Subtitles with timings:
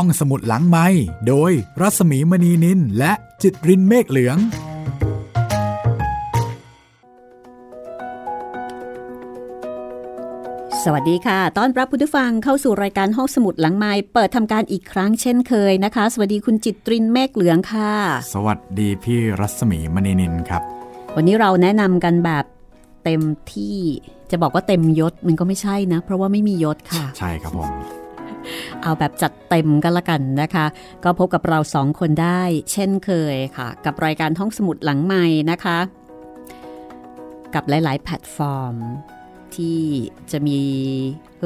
[0.00, 0.86] ห้องสมุดหลังไม้
[1.28, 4.36] โดยรัสมีมณีนินและจิตรินเมฆเหลือง
[10.84, 17.92] สวัสดีค่ะต้อนรับคุณผู้ฟังเข้าสู่รายการห้องสมุดหลังไม้เปิดทำการอีกครั้งเช่นเคยนะคะ สวัสดีคุณจิตรินเมฆเหลืองค่ะ
[18.34, 20.62] สวัสดีพี่รัศมีมณีนินครับ
[21.16, 22.44] วันนี้เราแนะนำกันแบบ
[23.04, 23.22] เต็ม
[23.52, 23.78] ที่
[24.30, 28.05] จะบอกว่าเต็มยศมันก็ไม่ใช่นะ เพราะว่าไม่มียศค่ะ ใช่ครับผม
[28.82, 30.66] เอาแบบจัดเต็มกันละกันนะคะ
[31.04, 32.42] ก็พบกับเราสองคนได้
[32.72, 35.78] เช่นเคยค่ะ กับรายการห้องสมุดหลังใหม่นะคะ
[37.54, 38.74] กับหลาย ๆ แพลตฟอร์ม
[39.56, 39.80] ที่
[40.30, 40.60] จะมี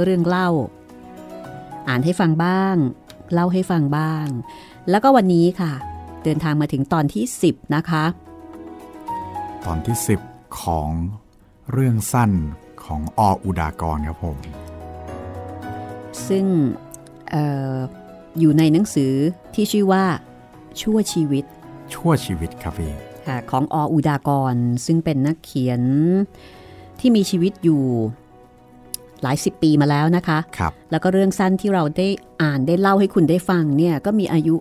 [0.02, 0.48] เรื่องเล่า
[1.88, 2.76] อ่านให้ฟังบ้าง
[3.32, 4.26] เล่าให้ฟังบ้าง
[4.90, 5.72] แล้วก็วันนี้ค่ะ
[6.24, 8.04] เดินทางมาถึงตอนที่ 10 นะคะ
[9.64, 9.96] ตอนที่
[10.28, 10.90] 10 ของ
[11.72, 12.32] เรื่องสั้น
[12.84, 14.38] ของออุดากรครับผม
[16.28, 16.46] ซึ่ง
[16.89, 17.36] เอ
[17.74, 17.76] อ
[18.40, 19.12] อยู่ในหนังสือ
[19.54, 20.04] ที่ชื่อว่า
[20.80, 21.44] ชั่วชีวิต
[21.94, 22.92] ชั่วชีวิตครับพี่
[23.26, 24.54] ค่ะของออุดากร
[24.86, 25.82] ซึ่งเป็นนักเขียน
[27.00, 27.82] ที่มีชีวิตอยู่
[29.22, 32.08] หลายสิบปีมาแล้วนะคะครับแล้วก็เรื่องสั้นที่เราได้
[32.42, 34.56] อ่านได้เล่าให้คุณได้ฟังเนี่ยก็มีอายุ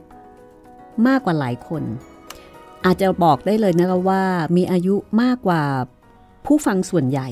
[1.07, 1.83] มากกว่าหลายคน
[2.85, 4.23] อาจจะบอกได้เลยนะคะว่า
[4.57, 5.61] มีอายุมากกว่า
[6.45, 7.27] ผู้ฟังส่วนใหญ่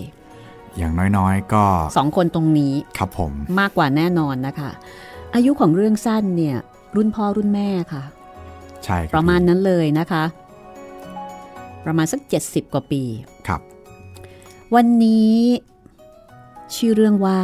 [0.78, 1.64] อย่างน้อยๆ ก็
[1.98, 4.72] สองคนตรงนี้ครับผมมากกว่าแน่นอนนะคะ
[5.38, 6.58] อายุของเรื่องสั้นเนี่ย
[6.96, 8.04] รุ่นพ่อรุ่นแม่ค่ะ
[8.84, 10.24] ใช่คบประมาณนั้นเลยนะคะ
[11.86, 13.04] ประมาณสัก 70 กว่าปี
[13.48, 13.62] ครับ
[14.76, 15.36] วันนี้
[16.76, 17.40] ชื่อเรื่องว่า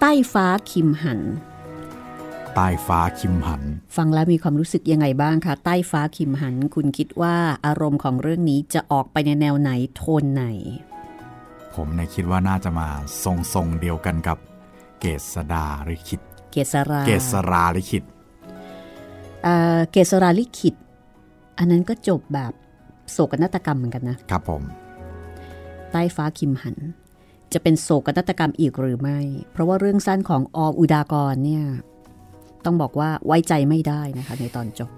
[0.00, 1.20] ใต้ฟ้าคิมหัน
[2.54, 3.62] ใต้ฟ้าคิมหัน
[3.96, 10.44] ฟังแล้วมีความรู้สึกยังไงบ้างคะ ใต้ฟ้าคิมหัน คุณคิดว่าอารมณ์ของเรื่องนี้จะออกไปในแนวไหนโทนไหน
[11.74, 12.88] ผมเนี่ยคิดว่าน่าจะมา
[13.24, 14.38] ทรงทรงๆเดียวกันกับ
[15.00, 18.04] เกษดาลิขิต เกษราเกษราลิขิต
[19.44, 20.74] เอ่อเกษราลิขิต
[21.58, 22.52] อันนั้นก็จบแบบ
[23.12, 24.62] โศกนาฏกรรมเหมือนกันนะครับผม
[25.90, 26.76] ใต้ฟ้าคิมหัน
[27.52, 29.18] จะเป็นโศกนาฏกรรมอีกหรือไม่
[29.52, 31.64] เพราะว่าเรื่องสั้นของออุดากรเนี่ย
[32.64, 34.90] ต้องบอกว่าไว้ใจไม่ได้นะคะ ในตอนจบ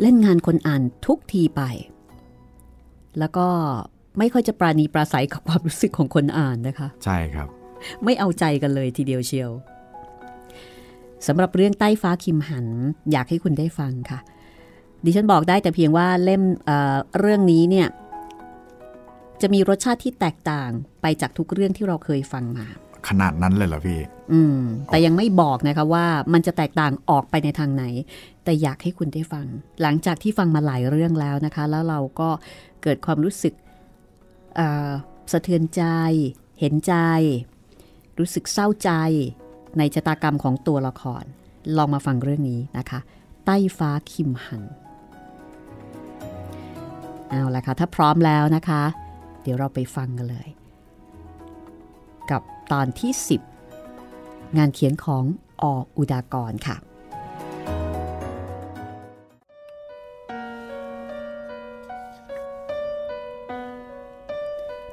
[0.00, 1.62] เล่นงานคนอ่านทุกทีไป
[3.18, 3.46] แล้วก็
[4.18, 7.48] ไม่ค่อยจะปราณีปราศัยกับความรู้สึกของคนอ่านนะคะ ใช่ครับ
[8.04, 9.50] ไม่เอาใจกันเลยทีเดียวเชียว
[11.26, 12.66] สำหรับเรื่องใต้ฟ้าคิมหัน
[13.12, 14.18] อยากให้คุณได้ฟังค่ะ
[15.04, 17.88] ดิฉันบอกได้แต่เพียงว่าเล่มเอ่อเรื่องนี้เนี่ย
[19.42, 20.70] จะมีรสชาติที่แตกต่าง
[21.02, 22.66] ไปจากทุกเรื่องที่เราเคยฟังมา
[23.08, 24.00] ขนาดนั้นเลยเหรอพี่
[24.32, 27.84] อืม แต่ยังไม่บอกนะคะว่ามันจะแตกต่างออกไปในทางไหน
[28.44, 29.46] แต่อยากให้คุณได้ฟัง
[29.82, 32.30] หลังจากที่ฟังมาหลายเรื่องแล้วนะคะ แล้วเราก็
[32.82, 33.54] เกิดความรู้สึก
[34.56, 34.90] เอ่อ
[35.32, 35.82] สะเทือนใจ
[36.60, 36.94] เห็นใจ
[38.18, 38.90] รู้สึกเศร้าใจ
[39.78, 41.24] ในชะตากรรมของตัวละคร
[41.76, 43.00] ลองมาฟังเรื่องนี้นะคะ
[43.44, 44.64] ใต้ฟ้าคิมหัน
[47.28, 48.82] เอาละค่ะ ถ้าพร้อมแล้วนะคะ
[49.42, 50.48] เดี๋ยวเราไปฟังกันเลย
[52.30, 52.42] กับ
[52.72, 53.12] ตอนที่
[53.84, 55.24] 10 งานเขียนของ
[55.62, 55.64] อ
[55.96, 56.76] อุดากรค่ะ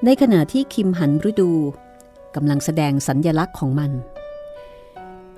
[0.05, 1.51] ในขณะที่คิมหันฤดู
[2.35, 3.91] กำลังแสดงสัญญลักษณ์ของมัน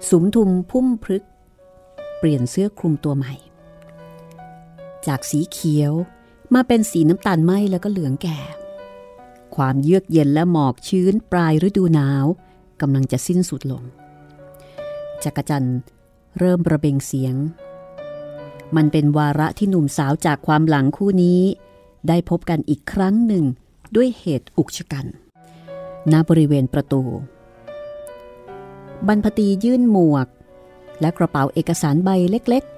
[0.10, 1.24] สุมทุมพุ่มพฤก
[2.18, 3.34] เปลี่ยนเสื้อคลุมตัวใหม่
[5.08, 5.94] จากสีเขียว
[6.54, 8.40] มาเป็นสีน้ำตาลไหมแล้วก็เหลืองแก่
[9.56, 12.26] ความเยือกเย็นและหมอกชื้นปลายฤดูหนาว
[12.82, 13.84] กำลังจะสิ้นสุดลง
[15.24, 15.68] จักรจัน
[16.40, 17.36] เริ่มประเบงเสียง
[18.76, 21.42] มันเป็นวาระที่หนุ่มสาวจากความหลังคู่นี้
[22.08, 23.46] ได้พบกันอีกครั้งหนึ่ง
[23.96, 25.06] ด้วยเหตุอุกชะกัน
[26.12, 27.04] ณบริเวณประตู
[29.08, 30.28] บรรพตียื่นหมวก
[31.02, 32.74] และกระเป๋าเอกสารใบเล็กๆ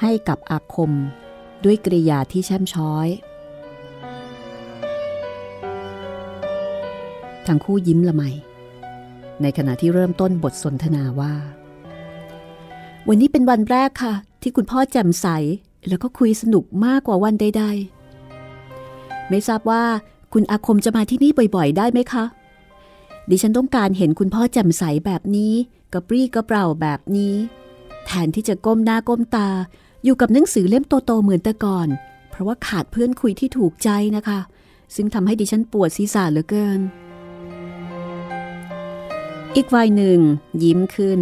[0.00, 0.92] ให้กับอาคม
[1.64, 3.08] ด้วยกริยาที่แช่มช้อย
[7.46, 8.22] ทั้งคู่ยิ้มละไม
[9.42, 11.34] ในขณะที่เริ่มต้นบทสนทนาว่า
[13.08, 15.26] วันนี้เป็นวันแรกค่ะ ที่คุณพ่อแจ่มใส
[15.88, 17.64] แล้วก็คุยสนุกมากกว่าวันใด
[18.46, 19.84] ๆ ไม่ทราบว่า
[20.32, 22.24] คุณอาคมจะมาที่นี่บ่อย ๆ ได้ไหมคะ
[23.30, 25.52] ดิฉันต้องการเห็นคุณพ่อแจ่มใสแบบนี้
[25.92, 27.34] กระปรี้กระเปร่าแบบนี้
[28.06, 29.48] แทนที่จะก้มหน้าก้มตา
[30.04, 31.88] อยู่กับหนังสือเล่มโตๆเหมือนแต่ก่อน
[32.30, 34.40] เพราะว่าขาดเพื่อนคุยที่ถูกใจนะคะ
[34.94, 36.80] ซึ่งทำให้ดิฉันปวดศีรษะเหลือเกิน
[39.56, 40.20] อีกวัยหนึ่ง
[40.62, 41.20] ยิ้มขึ้น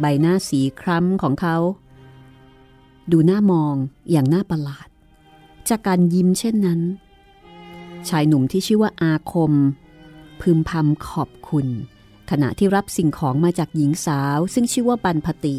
[0.00, 1.56] ใบหน้าสีคล้ำของเขา
[3.12, 3.74] ดูหน้ามอง
[4.10, 4.88] อย่างน่าประหลาด
[5.68, 6.80] จากการยิ้มเช่นนั้น
[8.08, 9.52] ชายหนุ่มที่ชื่อว่าอาคม
[10.42, 11.66] พึมพำขอบคุณ
[12.30, 15.56] ขณะที่รับสิ่งของมาจากหญิงสาว ซึ่งชื่อว่าบันพตี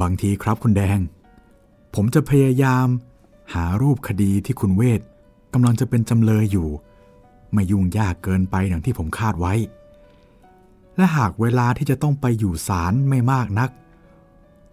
[0.00, 0.98] บางทีครับคุณแดง
[1.94, 2.86] ผมจะพยายาม
[3.54, 5.00] หารูปคดีที่คุณเวท
[5.52, 6.68] กำลังจะเป็นจำเลยอยู่
[7.52, 9.54] ไม่ยุ่งยากเกินไปอย่างที่ผมคาดไว้
[10.96, 13.70] และหากเวลาที่จะต้องไปอยู่ศาลไม่มากนัก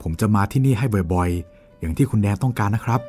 [0.02, 3.02] ผมจะมาที่นี่ให้บ่อยๆ อย่างที่คุณแดงต้องการนะครับ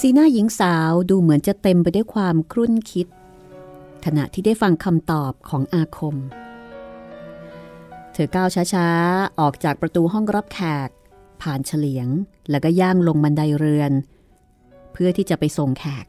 [0.00, 3.06] สีหน้าหญิงสาวดูเหมือนจะเต็มไปด้วยความครุ่นคิด
[4.04, 6.16] ขณะที่ได้ฟังคำตอบของอาคม
[8.12, 10.88] เธอก้าวช้าๆ ออกจากประตูห้องรับแขก
[11.42, 12.08] ผ่านเฉลียง
[12.50, 13.92] แล้วก็ย่างลงบันไดเรือน
[14.92, 16.06] เพื่อที่จะไปส่งแขก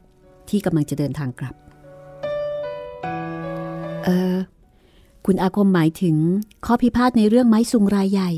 [0.48, 1.54] ที่กำลังจะเดินทางกลับ
[4.04, 4.34] เออ
[5.26, 6.16] คุณอาคมหมายถึง
[6.64, 8.30] ข้อพิพาทในเรื่องไม้ซุงรายใหญ่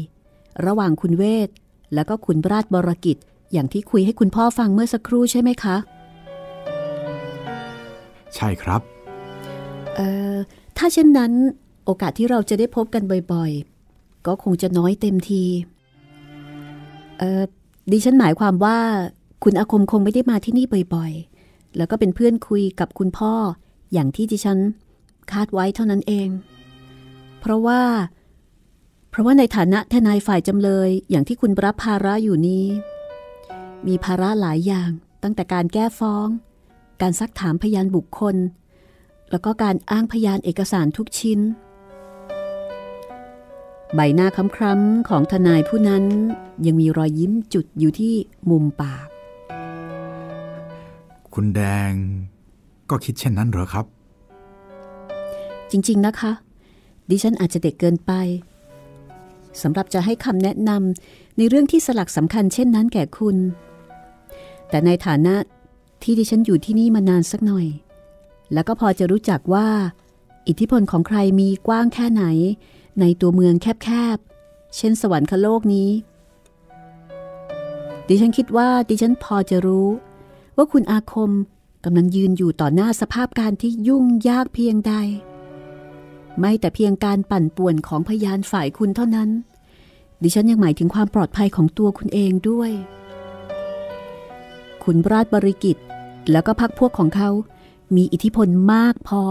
[0.66, 1.48] ระหว่างคุณเวท
[1.94, 3.16] แล้วก็คุณราชบรกิจ
[3.52, 5.76] อย่างที่คุยให้คุณพ่อฟังเมื่อสักครู่ใช่ไหมคะ
[8.34, 8.80] ใช่ครับ
[9.96, 10.00] เอ
[10.32, 10.34] อ
[10.76, 11.32] ถ้าเช่นนั้น
[11.84, 13.02] โอกาสที่เราจะได้พบกัน
[13.32, 15.44] บ่อยๆ ก็คงจะน้อยเต็มที
[17.18, 17.42] เออ
[17.92, 18.78] ดิฉันหมายความว่า
[19.44, 23.32] คุณอาคมคงไม่ได้มาที่นี่บ่อยๆ แล้วก็เป็นเพื่อนคุยกับคุณพ่อ
[23.92, 24.58] อย่างที่ดิฉัน
[25.32, 26.28] คาดไว้เท่านั้นเอง
[27.40, 27.80] เพราะว่า
[29.10, 32.66] เพราะว่าในฐานะทนายฝ่ายจำเลยอย่างที่คุณรับภาระอยู่นี้
[33.86, 34.90] มีภาระหลายอย่าง
[35.22, 36.26] ตั้งแต่การแก้ฟ้อง
[37.00, 38.36] การซักถามพยานบุคคล
[39.30, 41.40] แล้วก็การอ้างพยานเอกสารทุกชิ้น
[43.94, 46.04] ใบหน้าคล้ำๆของทนายผู้นั้น
[46.66, 48.14] ยังมีรอยยิ้มจุดอยู่ที่
[48.50, 49.08] มุมปาก
[51.34, 51.60] คุณแด
[51.90, 51.92] ง
[52.90, 53.86] ก็คิดเช่นนั้นเหรอครับ
[55.70, 56.32] จริง ๆนะคะ
[57.10, 58.12] ดิฉันอาจจะเด็กเกินไป
[59.62, 63.36] สำหรับจะให้คำแนะนำในเรื่องที่สลักสำคัญเช่นนั้นแก่คุณ
[64.70, 65.34] แต่ในฐานะ
[66.02, 67.66] ที่ดิฉันอยู่ที่นี่มานานสักหน่อย
[68.52, 69.68] แล้วก็พอจะรู้จักว่า
[70.48, 72.24] อิทธิพลของใครมีกว้างแค่ไหน
[73.00, 75.90] ในตัวเมืองแคบๆ เช่นสวรรคโลกนี้
[78.08, 79.88] ดิฉันคิดว่าดิฉันพอจะรู้
[80.56, 81.30] ว่าคุณอาคม
[81.84, 84.92] กำลังยืนอยู่ต่อหน้าสภาพการที่ยุ่งยากเพียงใด
[86.38, 89.30] ไม่แต่เพียงการปั่นป่วนของพยานฝ่ายคุณเท่านั้น
[90.22, 92.70] ดิฉันยังหมายถึงความปลอดภัยของตัวคุณเองด้วย
[94.90, 95.76] คุณราชบริกิต
[96.30, 97.30] แล้วก็พักพวกของเขา
[97.96, 99.22] มีอิทธิพลมากพอ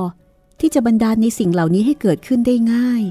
[0.59, 3.03] ที่จะบันดาลในสิ่งเหล่านี้ให้เกิดขึ้นได้ง่าย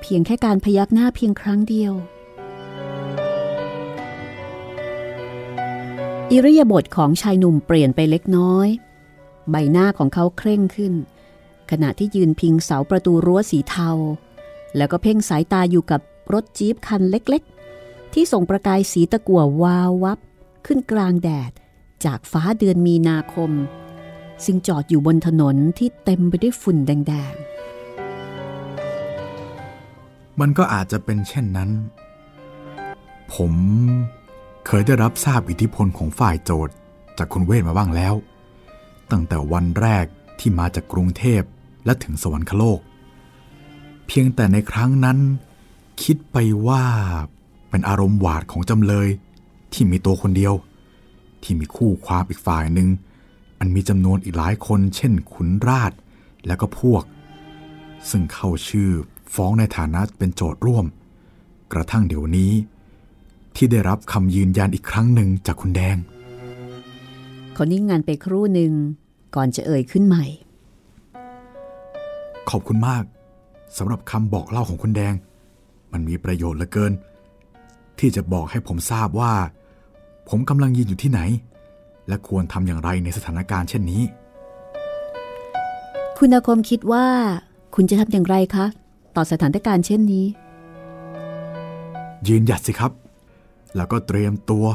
[0.00, 1.92] เพียงแค่การพยักหน้าเพียงครั้งเดียว
[6.30, 8.68] อิริยาบถของชายหนุ่มเปลี่ยนไปเล็กน้อย
[9.50, 10.94] ใบหน้าของเขาเคร่งขึ้น
[11.70, 13.90] ขณะที่ยืนพิงเสาประตูรั้วสีเทา
[14.76, 16.00] แล้วก็เพ่งสายตาอยู่กับ
[16.32, 20.18] รถจี๊ปคันเล็กๆ ที่ส่งประกายสีตะกั่ววาววับ
[20.66, 21.52] ขึ้นกลางแดด
[22.04, 23.50] จากฟ้าเดือนมีนาคม
[24.44, 27.34] ซึ่งจอดอยู่บนถนนที่เต็มไปด้วยฝุ่นแดง
[29.46, 31.70] ๆ มันก็อาจจะเป็นเช่นนั้น
[33.34, 33.52] ผม
[34.66, 36.74] เคยได้รับทราบอิทธิพลของฝ่ายโจทย์
[37.18, 38.14] จากคุณเวทมาบ้างแล้ว
[39.10, 40.06] ตั้งแต่วันแรก
[40.38, 41.42] ที่มาจากกรุงเทพ
[41.84, 42.80] และถึงสวรรคโลก
[44.06, 45.18] เพียงแต่ในครั้งนั้น
[46.02, 46.84] คิดไปว่า
[47.70, 49.08] เป็นอารมณ์หวาดของจำเลย
[49.72, 50.54] ที่มีตัวคนเดียว
[51.42, 52.88] ที่มีคู่ความอีกฝ่ายหนึ่ง
[53.58, 55.92] อันมีจำนวนอีกหลายคน เช่นขุนราช
[56.46, 57.04] และก็พวก
[58.10, 58.90] ซึ่งเข้าชื่อ
[59.34, 60.86] ฟ้องในฐานะเป็นโจทย์ร่วม
[61.72, 62.52] กระทั่งเดี๋ยวนี้
[63.56, 68.72] ที่ได้รับคำยืนยันอีกครั้งหนึ่งจากคุณแดงๆเขานิ่งงานไปครู่หนึ่ง
[69.34, 70.24] ก่อนจะเอ่ยขึ้นใหม่
[72.50, 73.04] ขอบคุณมาก
[73.76, 75.14] สำหรับคำบอกเล่าของคุณแดง
[75.92, 76.92] มันมีประโยชน์เหลือเกิน
[77.98, 79.34] ที่จะบอกให้ผมทราบว่า
[80.28, 81.20] ผมกำลังยืนอยู่ที่ไหน
[82.08, 84.02] และควรทำอย่างไรในสถานการณ์เช่นนี้
[86.18, 87.06] คุณอาคมคิดว่า
[87.74, 88.66] คุณจะทำอย่างไรคะ
[89.16, 90.26] ต่อสถานการณ์เช่นนี้
[92.28, 92.92] ยืนหยัดสิครับ
[93.76, 94.66] แล้วก็เตรียมตัว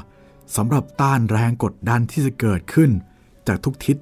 [0.56, 2.90] สำหรับต้านแรงกดดันที่จะเกิดขึ้น
[3.48, 3.98] จากทุกทิศ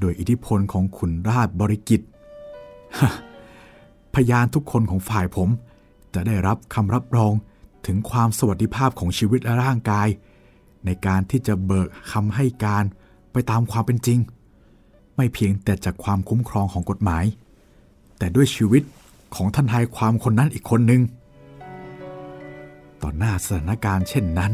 [0.00, 2.00] โดยอิทธิพลของขุนราชบริกิต
[4.14, 5.48] พยานทุกคนของฝ่ายผม
[6.14, 7.32] จะได้รับคำรับรอง
[7.86, 10.08] ถึงความสวัสดิภาพของชีวิตและร่างกาย
[10.84, 12.84] ในการที่จะเบิกคำให้การ
[13.32, 14.18] ไปตามความเป็นจริง
[15.16, 17.24] ไม่เพียงแต่จากความคุ้มครองของกฎหมาย
[18.18, 18.82] แต่ด้วยชีวิต
[19.34, 21.02] ของทนายความคนนั้นอีกคนหนึ่ง
[23.02, 24.52] ต่อหน้าสถานการณ์เช่นนั้น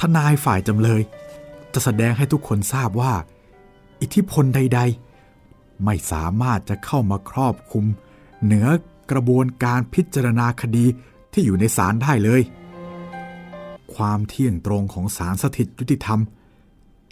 [0.00, 1.00] ทนายฝ่ายจำเลย
[1.72, 3.14] จะแสดงให้ทุกคนทราบว่า
[4.00, 4.80] อิทธิพลใด
[5.32, 7.84] ๆ ไม่สามารถจะเข้ามาครอบคุม
[8.44, 8.68] เหนือ
[9.10, 10.86] กระบวนการพิจารณาคดี
[11.32, 12.42] ที่อยู่ในศาลได้เลย
[13.96, 16.20] ความเที่ยงตรงของศาลสถิตยุติธรรม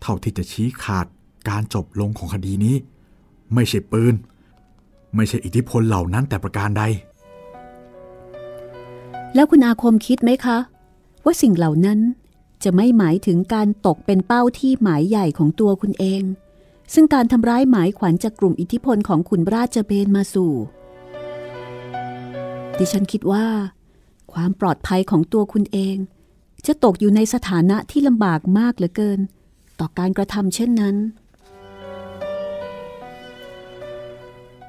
[0.02, 1.06] เท่าที่จะชี้ขาด
[1.48, 2.76] การจบลงของคดีนี้
[3.54, 4.14] ไม่ใช่ปืน
[5.16, 6.82] ไม่ใช่อิทธิพลเหล่านั้นแต่ประการใด
[9.34, 10.58] แล้วคุณอาคมคิดไหมคะ
[11.24, 12.00] ว่าสิ่งเหล่านั้น
[12.64, 16.22] จะไม่หมายถึงการตกเป็นเป้าที่หมายใหญ่ของตัวคุณเอง
[16.94, 20.52] ซึ่งการทำร้ายหมายขวัญจากกลุ่มอิทธิพลของขุนราชเบนมาสู่
[22.78, 23.46] ดิฉันคิดว่า
[24.32, 25.96] ความปลอดภัยของตัวคุณเอง
[26.66, 29.20] จะตกอยู่ในสถานะที่ลำบากมากเหลือเกิน
[29.78, 30.96] ต่อการกระทำเช่นนั้น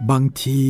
[0.10, 0.62] บางที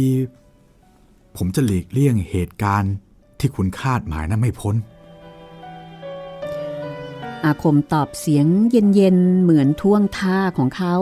[1.38, 2.94] ผมจะหลีกเลี่ยงเหตุการณ์
[3.40, 4.76] ที่คุณคาดหมายนั้นไม่พ้น
[7.44, 10.96] อาคมตอบเสียงเย็นๆ เหมือนท่วงท่าของเขา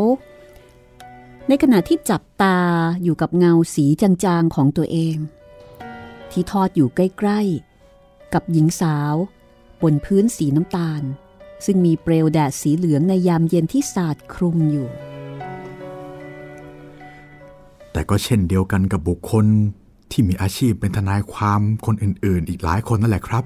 [1.48, 2.58] ในขณะที่จับตา
[3.04, 5.18] อยู่กับเงาสีจางๆของตัวเอง
[6.32, 9.16] ที่ทอดอยู่ใกล้ๆ กับหญิงสาว
[9.82, 11.02] บนพื้นสีน้ำตาล
[11.66, 14.90] ซึ่งมีเปลวแดดสีเหลืองในยามเย็นที่สาดคลุมอยู่
[17.92, 19.46] แต่ก็เช่นเดียวกันกับบุคคล
[20.12, 23.44] ที่มีอาชีพเป็นทนายความคนอื่น ๆ อีกหลายคนนั่นแหละครับ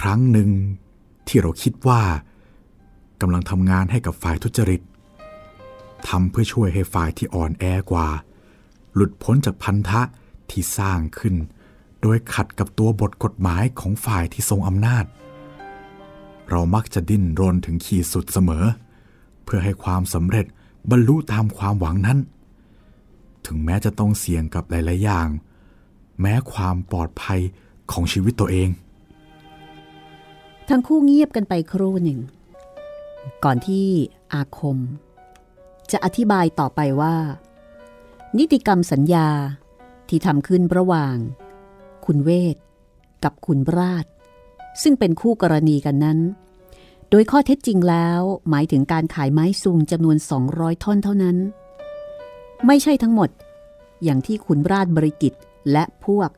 [0.00, 0.50] ครั้งหนึ่ง
[1.28, 2.02] ที่เราคิดว่า
[3.20, 4.82] กำลังทำงานให้กับฝ่ายทุจริต
[6.08, 8.08] ทำเพื่อช่วยให้ฝ่ายที่อ่อนแอกว่า
[8.94, 10.02] หลุดพ้นจากพันธะ
[10.50, 11.34] ที่สร้างขึ้น
[12.02, 15.04] โดยขัดกับตัวบทกฎหมายของฝ่ายที่ทรงอำนาจ
[16.50, 18.64] เรามักจะดิ้นรนถึงขีดสุดเสมอ
[19.44, 20.46] เพื่อให้ความสำเร็จ
[20.90, 22.18] บรรลุตามความหวังนั้น
[23.46, 25.28] ถึงแม้จะต้องเสี่ยงกับหลายๆอย่าง
[26.20, 27.40] แม้ความปลอดภัย
[27.92, 28.68] ของชีวิตตัวเอง
[30.68, 32.20] ทั้งคู่เงียบกันไปครู่หนึ่ง
[33.44, 33.86] ก่อนที่
[34.32, 34.78] อาคม
[35.90, 37.16] จะอธิบายต่อไปว่า
[38.38, 39.28] นิติกรรมสัญญา
[40.08, 41.16] ที่ทำขึ้นระหว่าง
[42.10, 42.56] คุณเวท
[43.24, 44.06] กับคุณราช
[44.82, 46.18] ซึ่งเป็นคู่กรณีกันนั้น
[47.10, 50.16] โดยข้อเท็จจริงแล้วหมายถึงการขายไม้ซุงจำนวน
[50.50, 51.36] 200 ท่อนเท่านั้น
[52.66, 53.30] ไม่ใช่ทั้งหมด
[54.04, 55.32] อย่างที่ขุนราชบริกิต
[55.72, 56.30] และพวก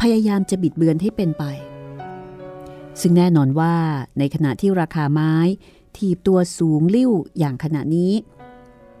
[0.00, 1.44] พยายามจะบิดเบือนให้เป็นไป
[3.00, 3.74] ซึ่งแน่นอนว่า
[4.18, 5.34] ในขณะที่ราคาไม้
[5.96, 8.12] ทีบตัวสูงลิ่วอย่างขณะนี้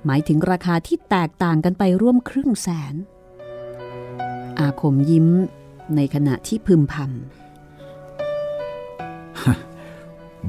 [0.04, 2.94] หมายถึงราคาที่แตกต่างกันไปร่วมครึ่งแสน
[4.58, 5.28] อาคมยิ้ม
[5.96, 7.06] ในขณะที่พึมพำ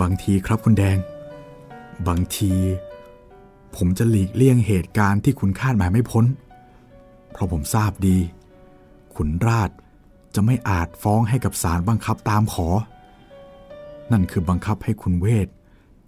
[0.01, 0.97] บางทีครับคุณแดง
[2.07, 2.53] บางที
[3.75, 6.25] ผมจะหลีกเลี่ยงเหตุการณ์ที่คุณคาดหมายไม่พ้น
[7.31, 8.17] เพราะผมทราบดี
[9.15, 9.69] ขุนราช
[10.35, 12.67] จะไม่อาจฟ้องให้กับศาลบังคับตามขอ
[14.11, 15.47] นั่นคือบังคับให้คุณเวท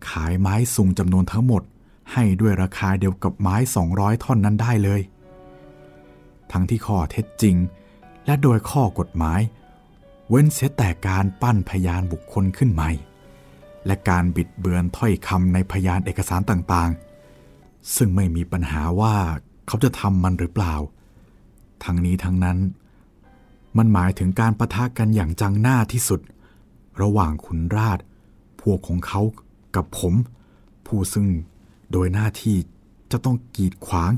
[0.09, 1.63] ขายไม้สุงจำนวนทั้งหมด
[2.13, 3.55] ให้ด้วยราคาเดียวกับไม้
[3.89, 5.01] 200 ท่อนนั้นได้เลย
[6.51, 7.55] ทั้งที่ข้อเท็จจริง
[8.25, 9.41] และโดยข้อกฎหมาย
[10.29, 12.91] เว้นเสียแต่การปั้นพยานบุคคลขึ้นใหม่
[13.85, 19.15] และการบิดเบือนถ้อยคำในพยานเอกสารต่างๆ ซึ่งไม่มีปัญหาว่า
[19.67, 20.75] เขาจะทำมันหรือเปล่า
[21.83, 22.57] ทั้งนี้ทั้งนั้น
[23.77, 26.19] มันหมายถึงการประทะกันอย่างจังหน้าที่สุด
[27.01, 27.99] ระหว่างขุนราช
[28.61, 29.21] พวกของเขา
[29.75, 30.13] กับผม
[30.85, 31.27] ผู้ซึ่ง
[31.91, 32.57] โดยหน้าที่
[33.11, 34.11] จะต้องกีดขวาง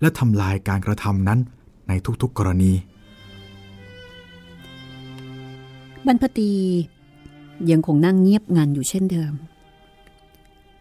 [0.00, 1.40] และทำลายการกระทำนั้น
[1.88, 1.92] ใน
[2.22, 2.72] ทุกๆกรณี
[6.06, 6.52] บรรพตี
[7.70, 9.32] ยังคงนั่งเงียบงันอยู่เช่นเดิม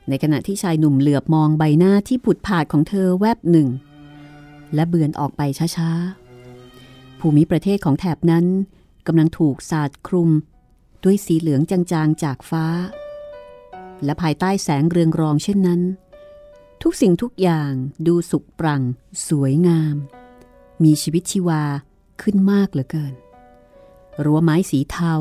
[0.10, 3.68] ในขณะที่ชายหนุ่มเหลือบมองใบหน้าที่ผุดผาดของเธอแวบหนึ่ง
[4.76, 5.42] และเบือนออกไป
[5.78, 8.46] ช้าๆ ภูมิประเทศของแถบนั้น
[9.08, 10.30] กำลังถูกสาดคลุม
[11.04, 12.66] ด้วยสีเหลืองจางๆจากฟ้า
[14.04, 15.82] และภายใต้แสงเรืองรองเช่นนั้น
[16.82, 17.72] ทุกสิ่งทุกอย่าง
[18.08, 18.82] ดูสุกปรัง
[19.28, 19.96] สวยงาม
[20.84, 21.64] มีชีวิตชีวา
[22.22, 23.14] ขึ้นมากเหลือเกิน
[24.26, 25.16] รั้วไม้สีเทา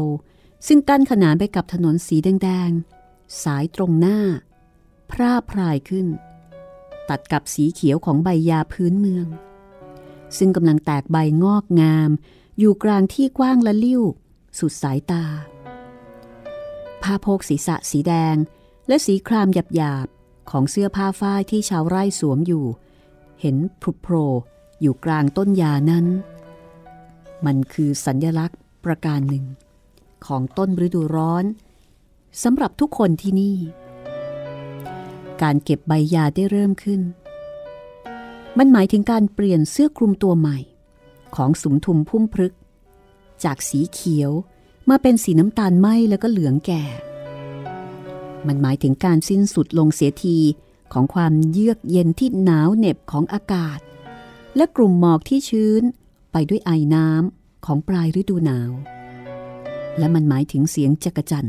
[0.66, 4.19] ซึ่งกั้นขนานไปกับถนนสีแดงๆ สายตรงหน้า
[5.11, 6.07] พร่าพรายขึ้น
[7.09, 9.26] ตัดกับสีเขียวของใบยาพื้นเมือง
[10.38, 12.11] ซึ่งกำลังแตกใบงอกงาม
[12.59, 14.02] อยู่กลางที่กว้างและลิ้ว
[14.59, 15.25] สุดสายตา
[17.02, 18.37] ผ้าโพกศีรษะสีแดง
[18.88, 22.64] และสีครามหยาบๆ ของเสื้อผ้าฝ้ายที่ชาวไร่สวมอยู่
[23.40, 24.14] เห็นพรุโผร
[24.80, 26.07] อยู่กลางต้นยานั้น
[27.47, 29.45] มันคือสัญญลักษณ์ ประการหนึ่ง
[30.27, 31.45] ของต้นฤดูร้อน
[32.43, 33.57] สำหรับทุกคนที่นี่
[35.43, 37.01] การเก็บใบยาได้เริ่มขึ้น
[38.59, 40.59] มันหมายถึงการเปลี่ยนเสื้อคลุมตัวใหม่
[41.37, 42.55] ของสุมทุมพุ่มพฤก
[43.45, 44.31] จากสีเขียว
[44.91, 46.85] มาเป็นสีน้ำตาลไหมแล้วก็เหลืองแก่
[48.47, 50.39] มันหมายถึงการสิ้นสุดลงเสียที
[50.93, 53.79] ของความเยือกเย็นที่หนาวเหน็บของอากาศ
[54.57, 55.83] และกลุ่มหมอกที่ชื้น
[56.33, 58.71] ไปด้วยไอน้ำ ของปลายฤดูหนาว
[59.99, 61.49] และมันหมายถึงเสียงจักจั่น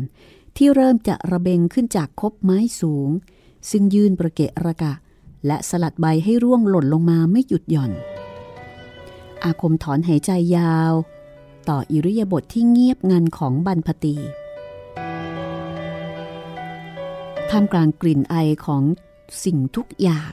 [0.57, 3.09] ที่เริ่มจะระเบงขึ้นจากคบไม้สูง
[3.69, 4.93] ซึ่งยื่นประเกะระกะ
[5.47, 7.91] และสลัดใบให้ร่วงหล่นลงมาไม่หยุดหย่อน
[9.43, 10.93] อาคมถอนหายใจยาว
[11.69, 14.15] ต่ออิริยาบถทที่เงียบงันของบรรพตี
[17.49, 18.83] ท่ามกลางกลิ่นไอของ
[19.43, 20.31] สิ่งทุกอย่าง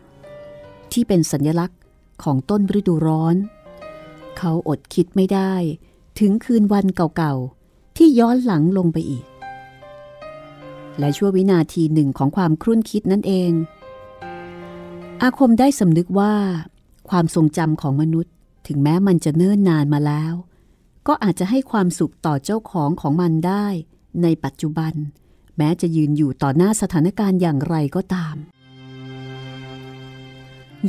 [0.92, 1.78] ที่เป็นสัญลักษณ์
[2.22, 3.36] ของต้นฤดูร้อน
[4.38, 5.54] เขาอดคิดไม่ได้
[6.18, 9.24] ถึงคืนวันเก่าๆ ที่ย้อนหลังลงไปอีก
[10.98, 13.52] และชั่ววินาทีหนึ่งของความครุ่นคิดนั่นเอง
[15.22, 16.34] อาคมได้สำนึกว่า
[17.10, 18.32] ความทรงจำของมนุษย์
[18.66, 20.34] ถึงแม้มันจะเนิ่นนานมาแล้ว
[21.06, 23.66] ก็อาจจะให้ความสุขต่อเจ้าของของมันได้
[24.22, 24.94] ในปัจจุบัน
[25.56, 28.36] แม้จะยืนอยู่ต่อหน้าสถานการณ์อย่างไรก็ตาม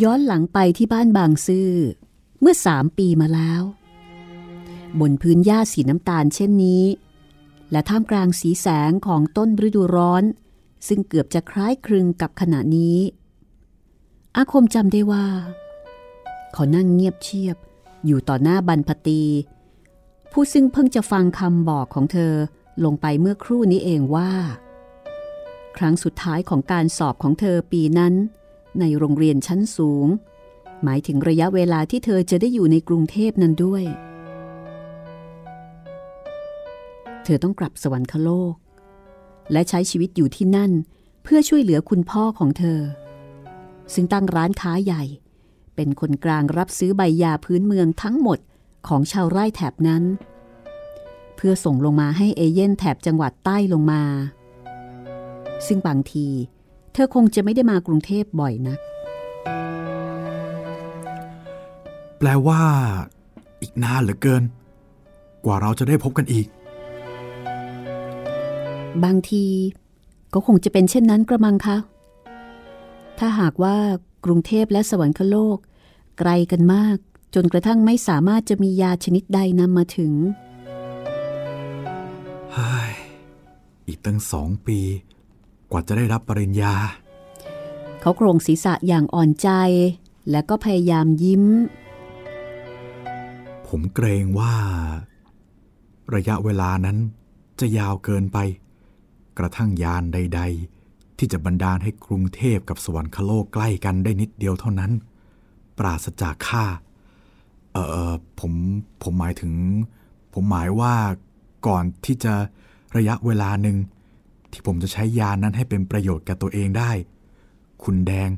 [0.03, 1.71] ย้อนหลังไปที่บ้านบางซื่อ
[2.41, 3.61] เมื่อสามปีมาแล้ว
[4.99, 6.85] บนพื้นหญ้าสีน้ำตาลเช่นนี้
[7.71, 10.23] และท่ามกลางสีแสงของต้นฤดูร้อน
[10.87, 12.97] ซึ่งเกือบจะคล้ายคลึงกับขณะนี้
[14.35, 15.27] อาคมจำได้ว่า
[16.53, 17.57] เขานั่งเงียบเชียบ
[18.05, 19.21] อยู่ต่อหน้าบรรพตี
[20.31, 22.33] ผู้ซึ่งเพิ่งจะฟังคำบอกของเธอ
[22.83, 24.31] ลงไปเมื่อครู่นี้เองว่า
[25.77, 28.13] ครั้งสุดท้ายของการสอบของเธอปีนั้น
[28.79, 30.07] ในโรงเรียนชั้นสูง
[30.83, 33.83] หมายถึงระยะเวลาที่เธอจะได้อยู่ในกรุงเทพนั้นด้วย
[37.23, 38.53] เธอต้องกลับสวรรคโลก
[39.51, 40.71] และใช้ชีวิตอยู่ที่นั่น
[41.23, 42.79] เพื่อช่วยเหลือคุณพ่อของเธอ
[43.93, 45.03] ซึ่งตั้งร้านค้าใหญ่
[45.75, 48.39] เป็นคนกลางรับซื้อใบยาพื้นเมืองทั้งหมด
[48.87, 50.03] ของชาวไร่แถบนั้น
[51.35, 54.03] เพื่อส่งลงมาให้เอเย่นแถบจังหวัดใต้ลงมา
[55.67, 56.27] ซึ่งบางที
[56.93, 58.79] เธอคงจะไม่ได้มากรุงเทพบ่อยนัก
[62.19, 62.61] แปลว่า
[63.61, 64.43] อีกนานเหลือเกิน
[65.45, 66.47] กว่าเราจะได้พบกันอีก
[69.03, 69.45] บางที
[70.33, 71.77] ก็คงจะเป็นเช่นนั้นกระมังคะ
[73.19, 73.77] ถ้าหากว่า
[74.25, 75.57] กรุงเทพและสวรรคโลก
[76.19, 76.97] ไกลกันมาก
[77.35, 80.13] จนกระทั่งไม่สามารถจะมียาชนิดใดนำมาถึง
[83.87, 84.79] อีกตั้งสองปี
[85.71, 86.73] กว่าจะได้รับปริญญา
[87.99, 89.49] เขาโครงศีรษะอย่างอ่อนใจ
[90.31, 91.43] และก็พยายามยิ้ม
[93.69, 94.53] ผมเกรงว่า
[96.15, 96.97] ระยะเวลานั้น
[97.59, 98.37] จะยาวเกินไป
[99.37, 100.41] กระทั่งยานใด
[100.79, 104.91] ๆ ที่จะบันดาลให้กรุงเทพกับสวรรคโลกใกล้กันได้นิดเดียวเท่านั้น
[105.77, 106.65] ปราศจากข้า
[107.73, 107.77] เอ
[108.11, 108.53] อผม
[109.03, 109.53] ผมหมายถึง
[110.33, 110.93] ผมหมายว่า
[111.67, 112.33] ก่อนที่จะ
[112.97, 113.77] ระยะเวลาหนึ่ง
[114.51, 116.91] ที่ผมจะใช้ยานนั้นให้เป็นประโยชน์แก่ตัวเองได้
[117.83, 118.29] คุณแดง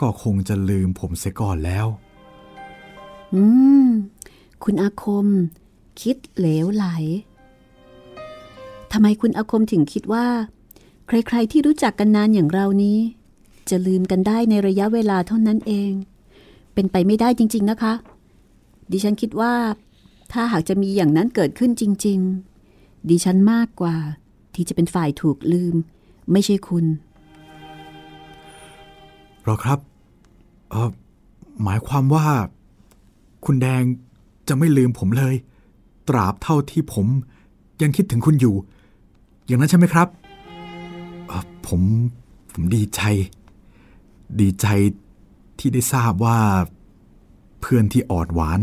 [0.00, 1.86] ก็คงจะลืมผมเสียก่อนแล้ว
[3.34, 3.42] อื
[3.86, 3.88] ม
[4.64, 5.26] คุณอาคม
[6.02, 6.86] คิดเหลวไหล
[8.92, 10.26] ทำไมคุณอาคมถึงคิดว่า
[11.06, 12.98] ใครๆที่รู้จักกันนานอย่างเรานี้
[13.70, 15.92] จะลืมกันได้ในระยะเวลาเท่านั้นเอง
[16.74, 17.94] เป็นไปไม่ได้จริง ๆนะคะ
[18.90, 19.54] ดิฉันคิดว่า
[20.32, 22.18] ถ้าหากจะมีอย่างนั้นเกิดขึ้นจริง
[22.64, 23.96] ๆ ดิฉันมากกว่า
[24.54, 25.74] ที่จะเป็นฝ่ายถูกลืม
[26.32, 26.86] ไม่ใช่คุณ
[29.44, 29.78] หรอครับ
[30.70, 30.90] เออ
[31.62, 32.26] หมายความว่า
[33.44, 33.82] คุณแดง
[34.50, 35.34] จะไม่ลืมผมเลย
[36.08, 37.06] ตราบเท่าที่ผม
[37.82, 38.54] ยังคิดถึงคุณอยู่
[39.46, 40.08] อย่างนั้นใช่ไหมครับ
[41.66, 41.82] ผม
[42.52, 43.00] ผมดีใจ
[44.40, 44.66] ดีใจ
[45.58, 46.38] ที่ได้ทราบว่า
[47.60, 48.60] เพื่อนที่อ่อนหวาน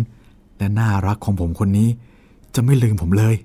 [0.58, 1.90] และน่ารักของผมคนนี้
[2.56, 3.36] จะไม่ลืมผมเลย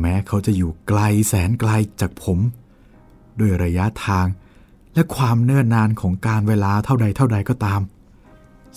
[0.00, 1.70] แม้เขาจะอยู่ไกลแสนไกล
[2.00, 2.38] จากผม
[3.38, 4.26] ด้วยระยะทาง
[4.94, 7.80] และความเนิ่นนานของการเวลาเท่าใดเท่าใดก็ตาม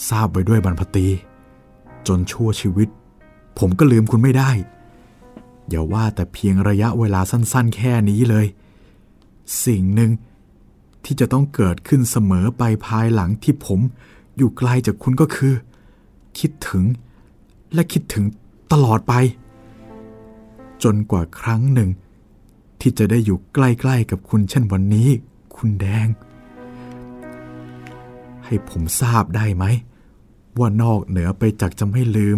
[0.08, 1.08] ทราบไปด้วยบรรพตี
[2.08, 2.90] จนชั่วชีวิต
[3.60, 4.52] ผมก็ลืมคุณไม่ได้
[5.70, 8.46] อย่าว่าแต่เพียงระยะเวลาสั้นๆ แค่นี้เลย
[9.66, 10.12] สิ่งหนึ่ง
[11.04, 13.80] ที่จะต้องเกิดขึ้นเสมอไปภายหลังที่ผม
[14.38, 15.54] อยู่ไกลจากคุณก็คือ
[16.40, 16.84] คิดถึง
[17.74, 18.26] และคิดถึง
[18.72, 19.14] ตลอดไป
[20.84, 21.90] จนกว่าครั้งหนึ่ง
[22.80, 25.10] ที่จะได้อยู่ใกล้ๆกับคุณเช่นวันนี้
[25.56, 26.08] คุณแดง
[28.46, 29.66] ให้ผมทราบได้ไหม
[30.60, 32.38] ว่านอกเหนือไปจากจะไม่ลืม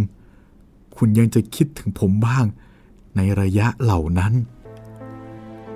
[0.97, 2.45] คุณยังจะคิดถึงผมบ้าง
[3.15, 4.33] ในระยะเหล่านั้น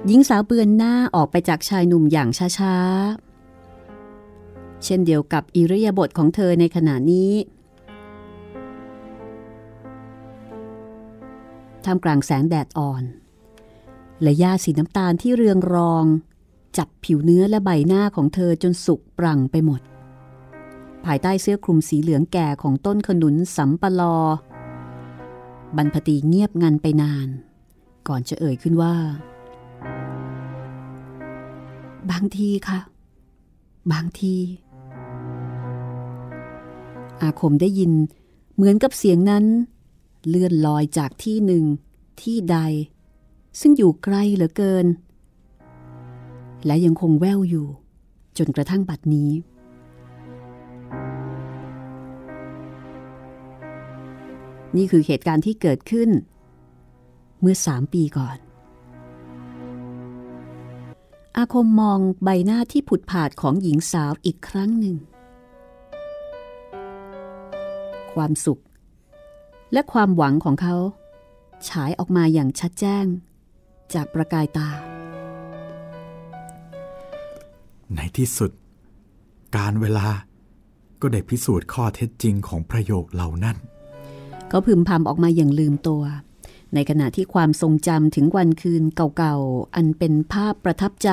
[0.07, 7.31] หญิงสาวเบือนหน้าออกไปจากชายหนุ่มอย่างช้าๆ เช่นเดียวกับอิริยาบถของเธอในขณะนี้
[11.83, 13.03] ท่ามกลางแสงแดดอ่อน
[14.21, 16.05] และหญ้าสีน้ำตาลที่เรืองรอง
[16.77, 19.81] จับผิวเนื้อและใบหน้าของเธอจนสุกปรั่งไปหมด
[21.05, 24.17] ภายใต้เสื้อคลุมสีเหลืองแก่ของต้นขนุนสัมปลอ
[25.77, 27.27] บรรพตีเงียบงันไปนาน
[28.07, 28.95] ก่อนจะเอ่ยขึ้นว่า
[32.11, 32.79] บางทีค่ะ
[33.91, 34.35] บางที
[37.21, 37.91] อาคมได้ยิน
[38.55, 39.45] เหมือนกับเสียงนั้น
[40.27, 41.63] เลื่อนลอยจากที่หนึ่ง
[42.21, 42.57] ที่ใด
[43.59, 44.85] ซึ่งอยู่ไกลเหลือเกิน
[46.65, 47.67] และยังคงแว่วอยู่
[48.37, 49.31] จนกระทั่งบัดนี้
[54.77, 56.09] นี่คือเหตุการณ์ที่เกิดขึ้น
[57.39, 58.37] เมื่อสามปีก่อน
[61.37, 64.95] อาคมมองใบหน้าที่ผุดผาดของหญิงสาวอีกครั้งหนึ่ง
[68.13, 68.61] ความสุข
[69.73, 70.75] และความหวังของเขา
[71.69, 73.05] ฉายออกมาอย่างชัดแจ้ง
[73.93, 74.69] จากประกายตา
[77.95, 78.51] ในที่สุด
[79.57, 80.07] การเวลา
[81.01, 83.57] ก็ได้พิสูจน์ข้อเท็จจริงของประโยคเหล่านั้น
[84.51, 86.03] เขาพึมพำออกมาอย่างลืมตัว
[86.73, 91.11] ในขณะที่ความทรงจำถึงวันคืนเก่าๆ อันเป็นภาพประทับใจ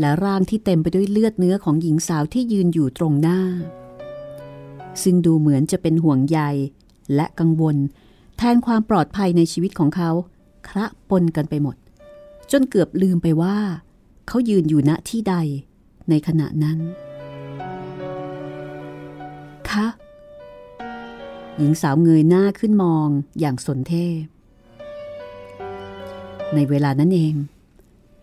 [0.00, 3.40] และร่างที่เต็มไปด้วยเลือดเนื้อของหญิงสาวที่ยืนอยู่ตรงหน้า
[5.02, 6.40] ซึ่งดูเหมือนจะเป็นห่วงใย
[7.14, 7.76] และกังวล
[8.36, 10.10] แทนความปลอดภัยในชีวิตของเขา
[10.68, 11.76] คระปนกันไปหมด
[12.50, 13.56] จนเกือบลืมไปว่า
[14.28, 15.34] เขายืนอยู่ณที่ใด
[16.08, 16.78] ในขณะนั้น
[19.70, 19.86] คะ
[21.58, 23.08] หญิงสาวเงยหน้าขึ้นมอง
[23.40, 24.22] อย่างสนเทพ
[26.54, 27.34] ในเวลานั้นเอง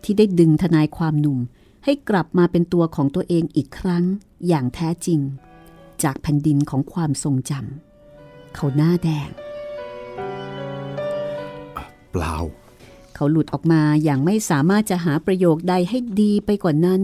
[0.02, 1.38] ที่ได้ดึงทนายความหนุ่ม
[1.84, 4.04] ให้กลับมาเป็นตัวของตัวเองอีกครั้ง
[4.48, 5.20] อย่างแท้จริง
[6.02, 9.28] จากแผ่นดินของความทรงจำเขาหน้าแดง
[12.10, 12.36] เปล่า
[13.14, 17.02] เขาหลุดออกมาอย่างไม่สามารถจะหาประโยคใดให้ดีไปกว่านั้น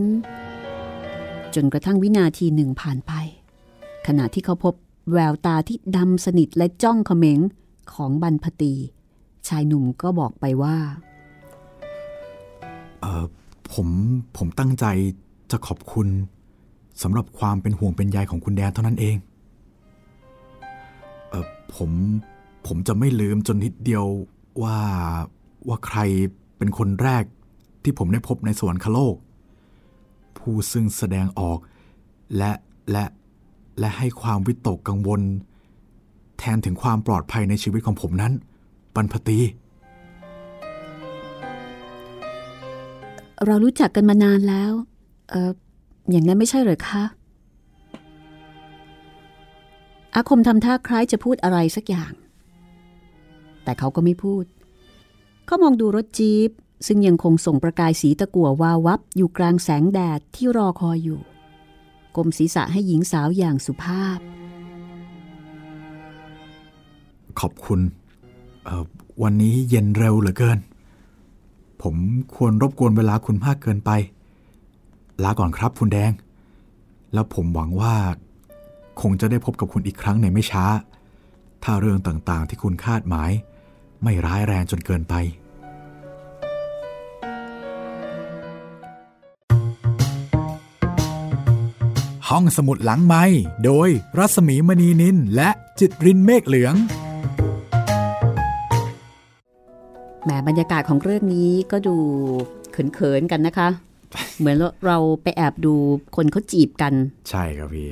[1.54, 3.12] จนกระทั่งวินาทีหนึ่งผ่านไป
[4.06, 4.74] ขณะที่เขาพบ
[5.10, 7.40] แววตาที่ดำสนิทและจ้องเขม็ง
[7.94, 8.74] ของบรรพตี
[9.48, 10.76] ชายหนุ่มก็บอกไปว่า
[13.00, 13.24] เออ
[13.72, 13.88] ผม
[14.36, 14.84] ผมตั้งใจ
[15.50, 16.08] จะขอบคุณ
[17.02, 19.16] สำหรับความเป็นห่วงเป็นใยของคุณแดนเท่านั้นเอง
[21.30, 21.90] เออผม
[22.66, 24.04] ผมจะไม่ลืมจนนิดเดียว
[24.62, 24.78] ว่า
[25.68, 25.98] ว่าใคร
[26.58, 27.24] เป็นคนแรก
[27.82, 29.16] ที่ผมได้พบในสวรรคโลก
[30.38, 31.58] ผู้ซึ่งแสดงออก
[32.36, 32.52] และ
[32.92, 33.04] และ
[33.78, 35.22] และให้ความวิตกกังวล
[36.38, 38.32] แทนถึงความปลอดภัยในชีวิตของผมนั้น
[38.94, 39.38] บรรพตี
[43.46, 44.72] เรารู้จักกันมานานแล้ว
[45.30, 45.50] เออ
[46.10, 47.04] อย่างนั้นไม่ใช่เหรอคะ
[50.14, 52.12] อาคมทำท่าคล้ายจะพูดอะไรสักอย่าง
[53.64, 54.44] แต่เขาก็ไม่พูด
[55.46, 56.50] เขามองดูรถจี๊ป
[56.86, 61.20] ซึ่งยังคงส่งประกายสีตะกั่ววาววับอยู่กลางแสงแดดที่รอคอยอยู่
[62.16, 64.18] กลมศีรษะให้หญิงสาวอย่างสุภาพ
[67.40, 67.80] ขอบคุณ
[69.22, 70.58] วันนี้เย็นเร็วเหลือเกิน
[71.82, 71.94] ผม
[72.34, 73.90] ควรรบกวนเวลาคุณมากเกินไป
[75.22, 76.12] ลาก่อนครับคุณแดง
[77.12, 77.94] แล้วผมหวังว่า
[79.00, 80.64] คงจะได้พบกับคุณอีกครั้งในไม่ช้า
[81.64, 83.30] ถ้าเรื่องต่างๆที่คุณคาดหมาย
[84.02, 85.14] ไม่ร้ายแรงจนเกินไป
[92.36, 93.24] ห้องสมุดหลังไม้
[93.64, 96.74] โดยรัสมีมณีนินและจิตรินเมฆเหลือง
[100.24, 101.96] แหมบรรยากาศของเรื่องนี้ก็ดู
[102.94, 103.68] เขินๆกันนะคะ
[104.38, 105.74] เหมือนเราไปแอบดู
[106.16, 106.92] คนเขาจีบกัน
[107.30, 107.90] ใช่ครับพี่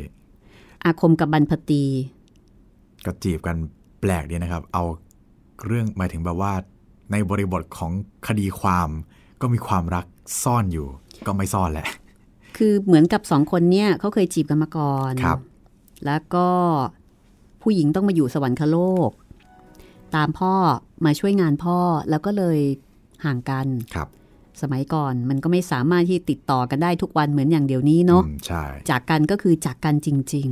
[0.85, 1.83] อาคมกับบรรพตี
[3.05, 3.57] ก็จีบกัน
[4.00, 4.85] แปลกดีนะครับ เอา
[5.66, 6.53] เรื่องหมายถึงแบบว่า
[7.12, 7.92] ในบริบทของ
[8.26, 8.88] คดีความ
[9.40, 10.07] ก็มีความรัก
[10.42, 10.87] ซ่อนอยู่
[11.26, 11.88] ก็ไม่ซ่อนแหละ
[12.61, 15.38] คือเหมือนกับสองคนเนี่ยเขาเคยจีบกันมาก่อนครับ
[16.07, 16.49] แล้วก็
[17.62, 19.11] ผู้หญิงต้องมาอยู่สวรรคโลก
[20.16, 20.55] ตามพ่อ
[21.05, 21.79] มาช่วยงานพ่อ
[22.11, 22.59] แล้วก็เลย
[23.25, 24.09] ห่างกันครับ
[24.62, 30.49] สมัยก่อนมันก็ไม่สามารถที่ติดต่อกันได้ทุกวันเหมือนอย่างเดี๋ยวนี้เนาะอืมใช่จากกันก็คือจากกันจริง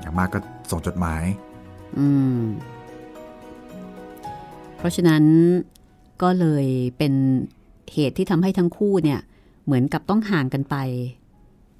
[0.00, 0.38] อย่างมากก็
[0.70, 2.40] ส่งจดหมายๆอืม
[4.76, 5.24] เพราะฉะนั้น
[6.22, 6.66] ก็เลย
[6.98, 7.12] เป็น
[7.92, 9.20] เหตุที่ทำให้ทั้งคู่เนี่ย
[9.68, 10.76] เหมือนกับต้องห่างกันไป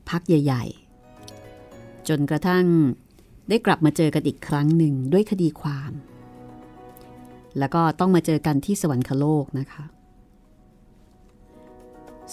[0.09, 0.64] พักใหญ่
[1.37, 2.64] ๆ จนกระทั่ง
[3.48, 5.92] ได้กลับมาเจอกันอีกครั้งหนึ่งด้วยคดีความ
[7.59, 9.85] แล้วก็ต้องมาเจอกันที่สวรรคโลกนะคะ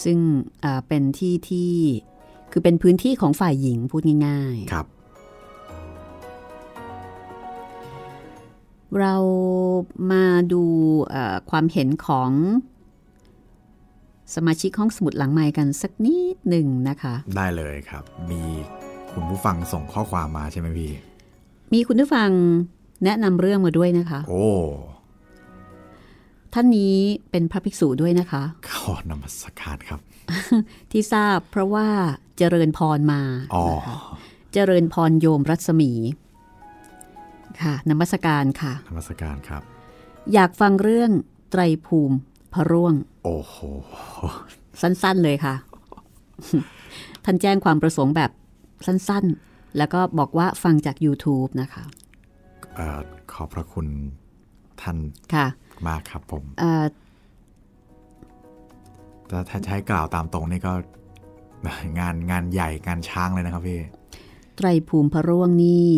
[0.04, 0.18] ซึ่ง
[0.64, 1.72] อ่าเป็นที่ที่
[2.52, 4.88] คือเป็นพื้นที่ของฝ่ายหญิงพูดง่ายๆ ครับ
[9.00, 9.16] เรา
[10.12, 10.64] มาดู
[11.10, 12.32] เอ่อความเห็นของ
[14.36, 18.42] สมาชิกห้องสมุดหลังไม้กันสักนิดหนึ่งนะคะ ได้เลยครับ มี
[19.12, 20.92] คุณผู้ฟังส่งข้อความมาใช่ไหมพี่
[21.74, 22.30] มีคุณผู้ฟัง
[23.04, 24.46] แนะนำเรื่องมาด้วยนะคะ โอ้
[26.54, 26.98] ท่านนี้
[27.32, 30.00] เป็นพระภิกษุด้วยนะคะ ขอนมัสการครับ
[30.92, 31.88] ที่ทราบเพราะว่า
[32.38, 33.22] เจริญพรมา
[33.56, 33.98] อ๋อนะคะ
[34.54, 35.92] เจริญพรโยมรัศมี
[37.62, 39.64] ค่ะนมัสการค่ะนมัสการครับ
[40.34, 41.12] อยากฟังเรื่อง
[41.52, 42.16] ไตรภูมิ
[42.56, 43.56] พระร่วง โอ้โห
[44.82, 45.56] สั้นๆเลยค่ะ
[47.26, 48.32] ท่านแจ้งความประสงค์แบบ
[48.86, 51.84] สั้นๆ แล้วก็บอกว่าฟังจาก YouTube นะคะ
[52.76, 53.00] เอ่อ
[53.34, 53.88] ขอบพระคุณ
[54.82, 54.98] ท่าน
[55.34, 55.48] ค่ะ
[55.88, 56.84] มากครับผมเอ่อ
[59.28, 60.74] แต่ถ้าใช้กล่าวตามตรงนี่ก็
[62.00, 63.80] งานงานใหญ่งานช้างเลยนะครับพี่
[64.56, 65.92] ไตรภูมิพระร่วงนี่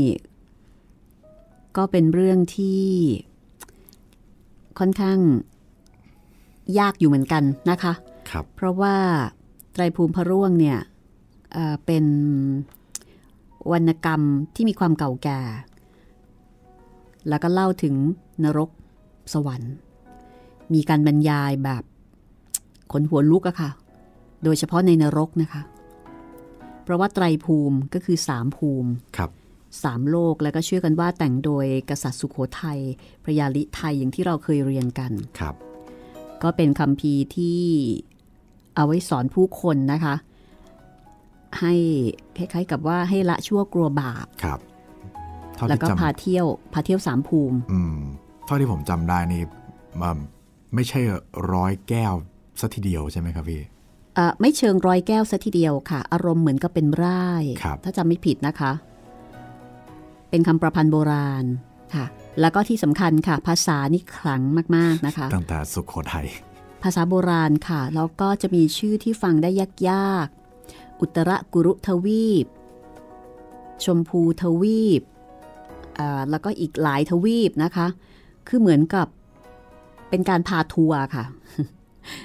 [1.78, 2.84] ก็เป็นเรื่องที่
[4.80, 5.20] ค่อนข้าง
[6.80, 7.94] ยากอยู่เหมือนกันนะคะ
[8.30, 8.96] ครับเพราะว่า
[9.74, 10.80] ไตรภูมิพระร่วงเนี่ย
[11.54, 12.06] เอ่อเป็น
[13.72, 14.22] วรรณกรรม
[14.56, 15.40] ที่มีความเก่าแก่
[17.30, 17.96] แล้วก็เล่าถึง
[18.44, 18.70] นรก
[19.34, 19.74] สวรรค์
[20.74, 21.84] มีการบรรยายแบบ
[22.92, 23.72] ขนหัวลุกอะค่ะ
[24.44, 25.62] โดยเฉพาะในนรกนะคะ
[26.84, 29.32] เพราะว่าไตรภูมิก็คือสามภูมิครับ
[29.84, 32.80] สามโลกแล้วก็เชื่อกันว่าแต่งโดยกษัตริย์สุขโขทัย
[33.24, 35.56] พระยาลิไทยอย่างที่เราเคยเรียนกันครับ
[36.44, 37.62] ก็เป็นคำพีร์ที่
[38.76, 40.16] เอาไว้สอนผู้คนนะคะ
[41.60, 41.74] ให้
[42.38, 44.60] คล้ายๆกับว่าให้ละชั่วกลัวบาปครับ
[45.56, 47.98] เท่าแล้วที่ก็จพาเที่ยวพาเที่ยวสามภูมิำอืม
[48.46, 49.42] เท่าที่ผมจำได้นี่
[50.02, 50.16] มัน
[50.76, 51.00] ไม่ใช่
[51.54, 52.14] ร้อยแก้ว
[52.60, 53.62] สัทีเดียวใช่ไหมครับพี่
[54.16, 58.72] เอ่อไม่เชิงร้อยแก้วซะทีเดียวค่ะ อารมณ์เหมือนกับเป็นร่ายครับถ้าจำไม่ผิดนะคะ
[60.30, 61.46] เป็นคำประพันธ์โบราณ
[61.96, 62.06] ค่ะ
[62.40, 64.42] แล้วก็ที่สำคัญค่ะ ภาษานี่ขลัง
[64.76, 66.28] มากๆนะคะ ตั้งแต่สุขโขทัย
[66.84, 69.50] ภาษาโบราณค่ะ แล้วก็จะมีชื่อที่ฟังได้
[69.90, 72.46] ยากๆ อุตรกุรุทวีป
[73.84, 75.02] ชมพูทวีป
[76.00, 77.88] อ่าแล้วก็อีกหลายทวีปนะคะ
[78.48, 79.08] คือเหมือนกับ
[80.10, 81.26] เป็นการพาทัวร์ค่ะ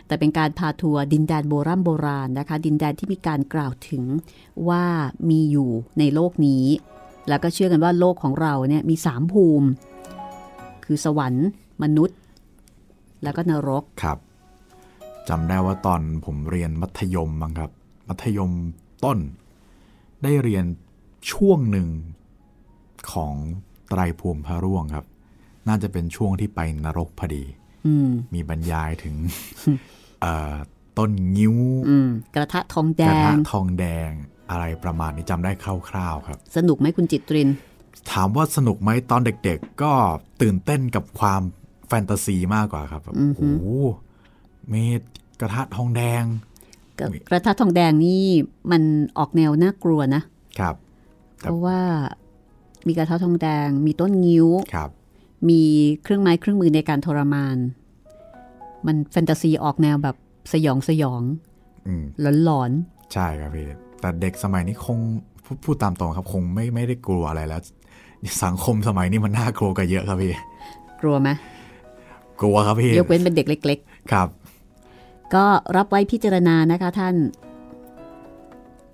[0.07, 4.03] แต่เป็นการพาทัวร์ดินแดนโบราณโบราณนะคะ ดินแดนที่มีการกล่าวถึง
[4.69, 4.85] ว่า
[5.31, 6.65] มีอยู่ในโลกนี้
[7.29, 9.69] แล้วก็เชื่อกันว่าโลกของเราเนี่ยมีสามภูมิ
[10.93, 11.49] คือสวรรค์
[11.83, 12.19] มนุษย์
[13.23, 14.19] แล้วก็นรกครับ
[15.29, 17.71] จำได้ว่าตอนผมเรียนมัธยมมั้งครับ
[18.09, 18.51] มัธยม
[19.05, 19.19] ต้น
[20.23, 20.65] ได้เรียน
[21.33, 21.89] ช่วงหนึ่ง
[23.13, 23.35] ของ
[23.89, 25.07] ไตรภูมิพระร่วงครับ
[25.69, 27.45] น่าจะเป็นช่วงที่ไปนรกพอดี
[27.87, 29.15] อืมมีบรรยายถึง
[30.21, 30.55] เอ่อ
[30.99, 31.57] ต้นงิ้ว
[31.89, 34.11] อืมกระทะทองแดกระทะงทองแดง
[34.51, 35.65] อะไรประมาณนี้จำได้ค
[35.97, 37.49] ร่าวๆครับ สนุกไหมคุณจิตริน
[38.11, 39.93] ถามว่าสนุกไหมตอนเด็กๆ ก็
[40.43, 41.43] ตื่นเต้นกับความ
[41.89, 43.69] แฟนตาซีมากกว่าครับแบบอือโอ้หือโห
[44.73, 44.85] มี
[45.41, 46.25] กระทะทองแดง
[46.99, 48.25] กระกระทะทองแดงนี่
[48.71, 48.83] มัน
[49.19, 50.23] ออกแนวน่ากลัวนะ
[50.59, 50.75] ครับ
[51.39, 51.81] เพราะว่า
[52.87, 54.91] มีกระทะทองแดง มีต้นงิ้วครับ
[55.49, 55.63] มี
[56.03, 57.57] เครื่องไม้เครื่องมือในการทรมาน
[58.87, 60.17] มันแฟนตาซีออกแนวแบบ
[60.53, 61.23] สยองสยอง
[61.87, 62.71] อืมหลอนหลอน
[63.13, 63.67] ใช่ครับพี่
[64.01, 64.99] แต่เด็กสมัยนี้คง
[65.45, 67.63] พพูดตามตรงครับ คงไม่ไม่ได้กลัวอะไรแล้ว
[68.45, 71.29] สังคมสมัยนี้มันน่ากลัวกันเยอะครับพี่ๆกลัวไหม
[72.41, 73.79] กลัวครับพี่ยกเว้นเป็นเด็กเล็ก
[74.13, 75.45] ครับๆก็
[75.77, 77.15] รับไว้พิจารณานะคะท่าน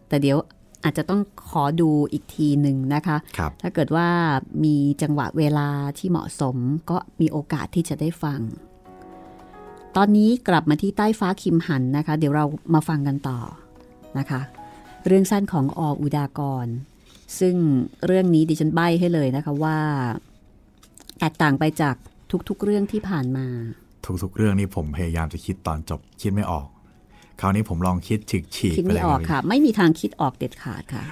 [0.09, 0.39] แต่เดี๋ยว
[0.85, 4.09] อาจจะต้องขอดูอีกทีหนึ่งนะคะครับถ้าเกิดว่า
[4.65, 6.57] มีจังหวะเวลาที่เหมาะสม
[6.91, 8.41] ก็มีโอกาสที่จะได้ฟัง
[9.97, 13.39] ตอนนี้กลับมาที่ใต้ฟ้าคิมหันนะคะ เดี๋ยวเรามาฟังกันต่อ
[14.19, 14.41] นะคะ
[15.07, 16.67] เรื่องสั้นของออุดากร
[17.39, 17.55] ซึ่ง
[18.07, 19.79] เรื่องนี้ดิฉันใบ้ให้เลยนะคะว่า
[21.19, 21.97] แตกต่างไปจาก
[22.49, 23.47] ทุกๆเรื่องที่ผ่านมา
[24.23, 26.67] ทุกๆเรื่องนี้ผมพยายามจะคิดตอนจบคิดไม่ออก
[27.41, 31.05] คราวนี้ผมลองคิดฉีกฉีกคิดไปไม่เลยออกรับค่ะ ไม่มีทางคิดออกเด็ดขาดค่ะ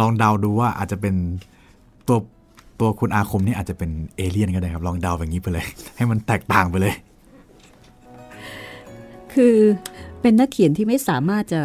[0.00, 1.14] ลองเดาดูว่าอาจจะเป็น
[2.08, 2.18] ตัว
[2.80, 6.94] ตัวคุณอาคมนี่อาจจะเป็นเอเลี่ยนก็ได้ครับ ลองเดาแบบนี้ไปเลย ให้มันแตกต่างไปเลย
[9.34, 9.56] คือ
[10.20, 11.62] เป็นนักเขียนที่ไม่สามารถจะ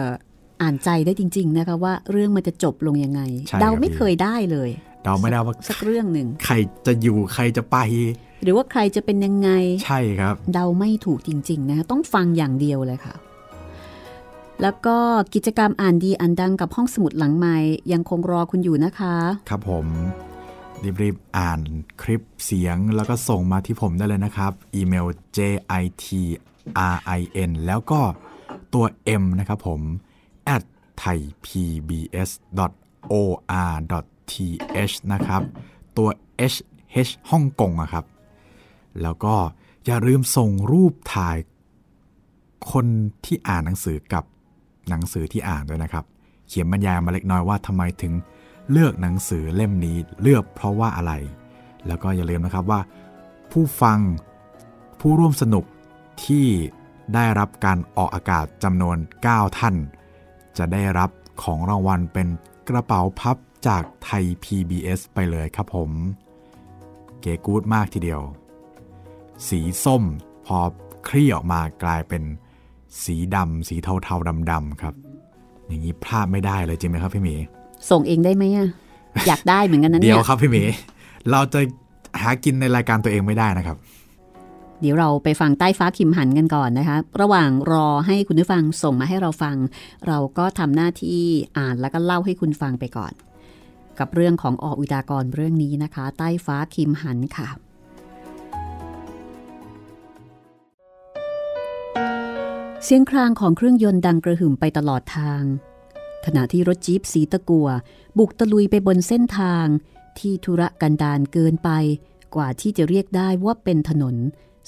[0.61, 4.69] อ่านใจได้จริง ๆ นะคะว่าเรื่องมันจะจบลงยังไงใช่เดาครับไม่พี่เคยได้เลย
[5.03, 7.77] เดาไม่ได้ว่าสักเรื่องหนึ่งใครจะอยู่ใครจะไป
[8.43, 9.49] หรือว่าใครจะเป็นยังไง
[9.85, 13.15] ใช่ครับ เดาไม่ถูกจริง ๆ นะคะต้องฟังอย่างเดียวเลยค่ะ
[14.61, 14.97] แล้วก็
[15.33, 17.57] กิจกรรมอ่านดีอ่านดังกับห้องสมุดหลังใหม่
[17.91, 19.15] ยังคงรอคุณอยู่นะคะ
[19.49, 19.85] ครับผม
[21.01, 21.59] รีบๆอ่าน
[22.01, 25.05] คลิปเสียงแล้วก็ส่งมาที่ผมได้เลยนะครับ อีเมล
[25.37, 27.99] jitrin แล้วก็
[28.73, 28.85] ตัว
[29.21, 29.81] m นะครับผม
[30.55, 30.63] at
[31.01, 31.35] thaipbs.or.th
[35.13, 35.41] นะครับ
[35.97, 36.09] ตัว
[36.53, 36.57] h
[37.07, 38.05] h ฮ่องกงอะครับ
[39.01, 39.35] แล้วก็
[39.85, 41.37] อย่าลืมส่งรูปถ่าย
[42.71, 42.85] คน
[43.25, 44.23] ที่อ่านหนังสือกับ
[44.89, 46.05] หนังสือที่อ่านด้วยนะครับ
[46.47, 48.13] เขียนบรรยายมาเล็กน้อยว่าทำไมถึง
[48.71, 51.13] เลือกหนังสือเล่มนี้เลือกเพราะว่าอะไร
[51.87, 52.81] แล้วก็อย่าลืมนะครับว่า
[53.51, 53.99] ผู้ฟัง
[54.99, 55.65] ผู้ร่วมสนุก
[56.25, 56.47] ที่
[57.13, 59.75] ได้รับการออกอากาศจำนวน 9 ท่าน
[60.61, 61.09] จะได้รับ
[61.43, 62.27] ของรางวัลเป็น
[62.69, 65.89] กระเป๋าพับจากไทย PBS ไปเลยครับผม
[67.21, 68.21] เก๋กูดมากทีเดียว
[69.47, 70.03] สีส้ม
[70.45, 70.57] พอ
[71.07, 72.23] คลี่ออกมากลายเป็น
[73.03, 74.93] สีดำสีเทาๆดำๆครับ
[75.67, 77.35] อย่างนี้พลาดไม่ได้เลยจริงไหมครับพี่หมี
[77.89, 78.67] ส่งเองได้ไหมอะ
[79.27, 80.63] อยากได้เหมือนกันนะเนี่เดี๋ยยวครับพี่หมี
[81.31, 81.59] เราจะ
[82.21, 83.77] หากินในรายการตัวเองไม่ได้นะครับ
[84.81, 89.55] เดี๋ยวเราไปฟังใต้ฟ้าคิมหันกันก่อนนะคะ ระหว่างรอให้คุณผู้ฟังส่งมาให้เราฟัง
[90.07, 91.23] เราก็ทำหน้าที่
[91.57, 93.13] อ่านแล้วก็เล่าให้คุณฟังไปก่อน
[93.99, 97.49] กับเรื่องของออกอุตากรเรื่องนี้นะคะ ใต้ฟ้าคิมหันค่ะ
[102.83, 105.41] เสียงครางของเครื่องยนต์ดังกระหึ่มไปตลอดทาง
[106.25, 107.67] ขณะที่รถจี๊ปสีตะกัว
[108.17, 109.65] บุกตะลุยไปบนเส้นทาง
[110.19, 111.69] ที่ธุระกันดารเกินไป
[112.35, 114.15] กว่าที่จะเรียกได้ว่าเป็นถนน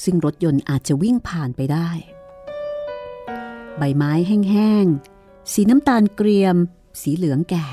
[0.03, 1.89] ซึ่งรถยนต์อาจจะวิ่งผ่านไปได้
[3.77, 6.55] ใบไม้แห้งๆ สีน้ำตาลเกรียม
[7.01, 7.67] สีเหลืองแก่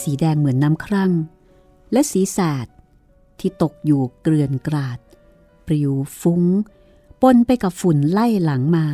[0.00, 1.12] สีแดงเหมือนน้ำครั่ง
[1.92, 2.66] และสีแสด
[3.40, 4.98] ที่ตกอยู่เกลื่อนกราด
[5.66, 6.42] ปลิวฟุ้ง
[7.22, 8.86] ปนไปกับฝุ่นไล่หลังมา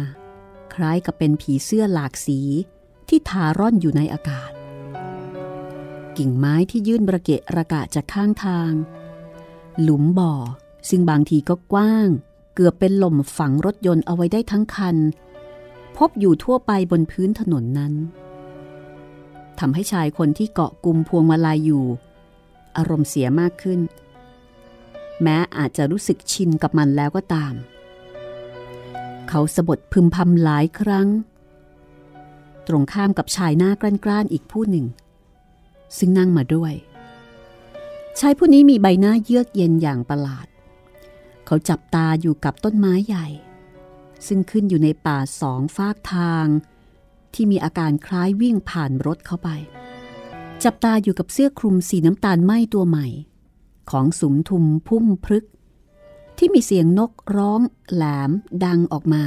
[0.75, 2.41] คล้ายกับเป็นผีเสื้อหลากสี
[3.09, 4.51] ที่ทาร่อนอยู่ในอากาศ
[6.17, 8.73] กิ่งไม้ที่ยื่นระเกะระกะจากข้างทาง
[9.83, 10.35] หลุมบ่อ
[10.89, 12.09] ซึ่งบางทีก็กว้าง
[12.55, 14.97] เกือบเป็นหล่มฝังรถยนต์เอาไว้ได้ทั้งคัน
[15.97, 17.93] พบอยู่ทั่วไปบนพื้นถนนนั้น
[19.59, 21.85] ทำให้ชายคนที่เกาะกลุ่มพวงมาลัยอยู่
[22.77, 23.81] อารมณ์เสียมากขึ้น
[25.23, 27.55] แม้อาจจะรู้สึกชินกับมันแล้วก็ตาม
[29.29, 31.09] เขาสะบดพึมพำหลายครั้ง
[32.69, 34.87] ตรงข้ามกับชายหน้ากร้านๆอีกผู้หนึ่ง
[35.99, 36.73] ซึ่งนั่งมาด้วย
[38.21, 40.47] ชายผู้นี้มีใบหน้าเยือกเย็นอย่างประหลาด
[41.53, 43.27] เขาจับตาอยู่กับต้นไม้ใหญ่
[44.27, 46.47] ซึ่งขึ้นอยู่ในป่าสองฟากทาง
[47.35, 49.49] ที่มีอาการคล้ายวิ่งผ่านรถเข้าไป
[50.65, 53.07] จับตาอยู่กับเสื้อคลุมสีน้ำตาลไหม้ตัวใหม่
[53.91, 55.47] ของสุมทุมพุ่มพรึก
[56.39, 57.61] ที่มีเสียงนกร้อง
[57.93, 58.31] แหลม
[58.65, 59.25] ดังออกมา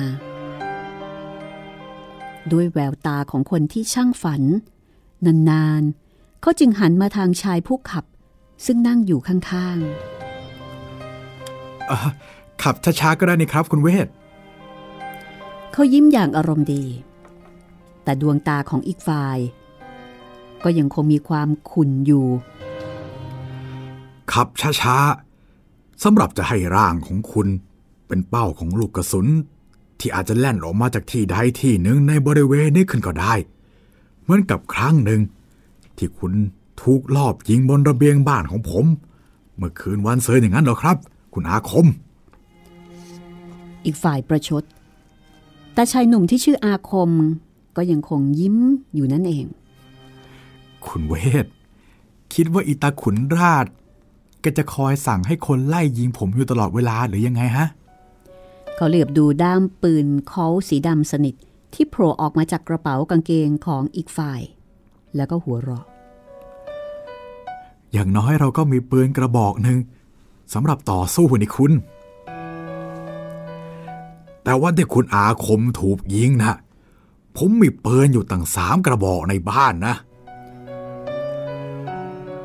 [2.51, 4.43] ด้วยแววตาของคนที่ช่างฝัน
[5.25, 8.05] นานๆเขาจึงหันมาทางชายผู้ขับ
[8.65, 10.12] ซึ่งนั่งอยู่ข้างอะ
[12.63, 14.07] ขับช้าๆก็ได้นี่ครับ คุณเวท
[15.71, 16.83] เขายิ้มอย่างอารมณ์ดี
[18.03, 19.37] แต่ดวงตาของอีกฝ่าย
[20.63, 22.25] ก็ยังคงมีความขุ่นอยู่
[24.33, 24.47] ขับ
[24.81, 27.47] ช้าๆสำหรับจะให้ร่างของคุณ
[28.07, 29.27] เป็นเป้าของลูกกระสุน
[29.99, 33.33] ที่อาจจะแล่นออกมาจากที่ใดที่หนึ่งในบริเวณนี้ขึ้นก็ได้
[34.21, 35.21] เหมือนกับครั้งหนึ่ง
[35.97, 36.33] ที่คุณ
[36.81, 38.85] ถูกลอบยิงบนระเบียงบ้านของผม
[39.57, 40.97] เมื่อคืนวันเสาร์อย่างนั้นหรอครับ
[41.33, 41.87] คุณอาคม
[43.85, 44.63] อีกฝ่ายประชด
[45.73, 47.11] แต่ชายหนุ่มที่ชื่ออาคม
[47.77, 48.57] ก็ยังคงยิ้ม
[48.95, 49.45] อยู่นั่นเอง
[50.85, 51.45] คุณเวท
[52.33, 53.65] คิดว่าอีตาขุนราช
[54.41, 57.67] แกจะคอยสั่งให้คนไล่ยิงผมอยู่ตลอดเวลาหรือยังไงฮะ
[58.75, 61.35] เขาเหลือบดูด้ามปืนเคาสีดำสนิท
[61.73, 64.41] ที่โผล่ออกมาจากกระเป๋ากางเกงของอีกฝ่าย
[65.15, 65.85] แล้วก็หัวเราะ
[67.93, 69.77] อย่างน้อยเราก็มีปืนกระบอกหนึ่ง
[70.53, 71.71] สำหรับต่อสู้นี่คุณ
[74.43, 76.53] แต่ว่าที่คุณอาคมถูกยิงนะ
[77.37, 79.95] ผมมีปืนอยู่ตั้งสามกระบอกในบ้านนะ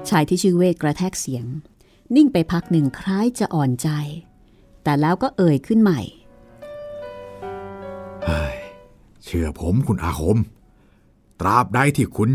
[0.09, 1.47] ชายที่ชื่อเวทกระแทกเสียง
[2.17, 3.89] นิ่งไปพักหนึ่งคล้ายจะอ่อนใจ
[4.83, 6.01] แต่แล้วก็เอ่ยขึ้นใหม่
[8.25, 8.57] เฮ้ย
[9.25, 10.39] เชื่อผมคุณอาคม
[11.41, 12.31] ตราบใดที่คุณ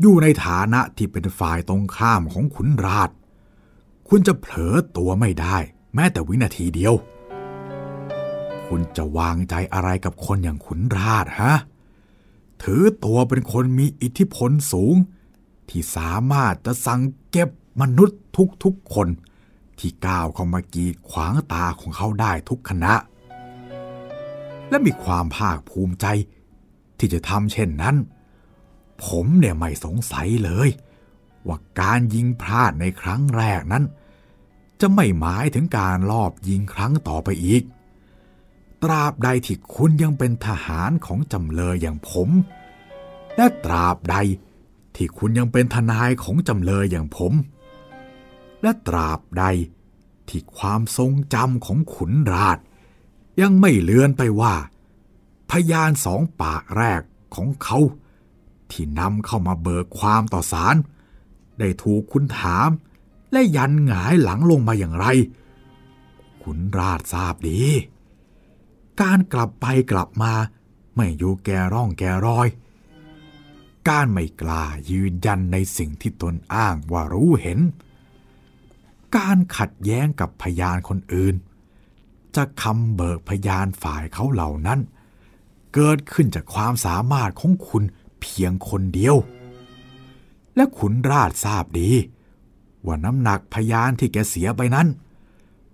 [0.00, 3.10] อยู่ในฐานะที่เป็นฝ่ายตรงข้ามของขุนราช
[4.08, 5.56] คุณจะเผลอตัวไม่ได้
[5.94, 6.94] แม้แต่วินาทีเดียว
[8.66, 11.54] คุณจะวางใจอะไรกับคนอย่างขุนราชฮะ
[12.62, 14.94] ถือตัวเป็นคนมีอิทธิพลสูง
[15.68, 17.48] ที่สามารถจะสั่งเก็บ
[17.80, 18.18] มนุษย์
[18.64, 19.08] ทุกๆคน
[19.78, 22.94] ที่ก้าวเข้ามากีดขวางตาของเขาได้ทุกคณะ
[24.68, 26.06] และมีความภาคภูมิใจ
[26.98, 27.96] ที่จะทำเช่นนั้น
[29.04, 30.68] ผมเนี่ยไม่สงสัยเลย
[31.46, 33.84] ว่าการยิงพลาดในครั้งแรกนั้น
[34.80, 37.62] จะไม่หมายถึงการลอบยิงครั้งต่อไปอีก
[38.82, 42.28] ตราบใดที่คุณยังเป็นทหารของจำเลยอย่างผม
[43.36, 44.16] และตราบใด
[44.96, 47.32] ที่คุณยังเป็นทนายของจำเลยอย่างผม
[48.62, 49.44] และตราบใด
[50.28, 52.58] ที่ความทรงจำของขุนราช
[53.40, 54.54] ยังไม่เลือนไปว่า
[55.50, 57.00] พยานสองปากแรก
[57.34, 57.78] ของเขา
[58.70, 60.76] ที่นำเข้ามาเบิกความต่อศาล
[61.58, 62.68] ได้ถูกคุณถาม
[63.36, 65.06] และยันหงายหลังลงมาอย่างไร
[66.42, 67.60] ขุนราชทราบดี
[69.00, 70.32] การกลับไปกลับมา
[70.96, 72.48] ไม่อยู่แก่ร่องแก่รอย
[73.88, 77.58] การไม่กล้ายืนยันในสิ่งที่ตนอ้างว่ารู้เห็น
[79.16, 81.34] การขัดแย้งกับพยานคนอื่น
[82.36, 84.80] จะคำเบิกพยานฝ่ายเขาเหล่านั้น
[85.74, 87.82] เกิดขึ้นจากความสามารถของคุณ
[88.20, 89.16] เพียงคนเดียว
[90.56, 91.92] และขุนราชทราบดี
[92.86, 94.88] ว่าน้ำหนักพยานที่แกเสียไปนั้น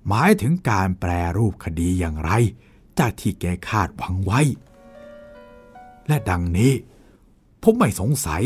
[0.09, 2.31] หมายถึงการแปรรูปคดีอย่างไร
[2.99, 4.41] จากที่แกคาดหวังไว้
[6.09, 6.73] และดังนี้
[7.63, 8.43] ผมไม่สงสัย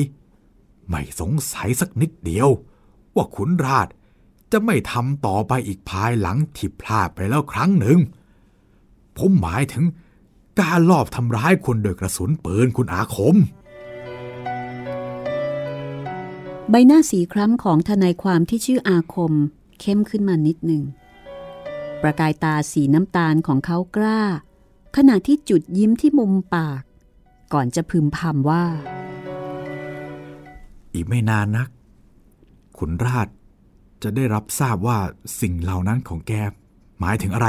[0.89, 2.49] ไม่สงสัยสักนิดเดียว
[3.15, 3.89] ว่าขุนราช
[4.53, 7.99] จะไม่ทำต่อไปอีกภายหลังที่พลาดไปแล้วครั้งหนึ่ง
[9.17, 9.85] ผมหมายถึง
[10.61, 13.37] การลอบทำร้ายคนโดยกระสุนปืนคุณอาคม
[16.71, 19.33] ใบหน้าสีคล้ำของทนายความที่ชื่ออาคม
[19.81, 20.83] เข้มขึ้นมานิดหนึ่ง
[22.03, 24.23] ประกายตาสีน้ำตาลของเขากล้า
[24.97, 26.83] ขณะที่จุดยิ้มที่มุมปาก
[27.53, 28.65] ก่อนจะพึมพำว่า
[30.95, 31.69] อีกไม่นานนัก
[32.79, 33.29] ขุนราช
[34.03, 34.99] จะได้รับทราบว่า
[35.41, 36.33] สิ่งเหล่านั้นของแก
[37.01, 37.49] หมายถึงอะไร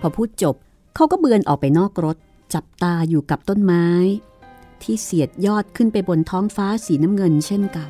[0.00, 0.56] พอพูดจบ
[0.94, 2.16] เขาก็เบือนออกไปนอกรถ
[2.54, 3.86] จับตาอยู่กับต้นไม้
[4.84, 7.88] ที่เสียดยอดขึ้นไปบนท้องฟ้าสีน้ำเงินเช่นเก่า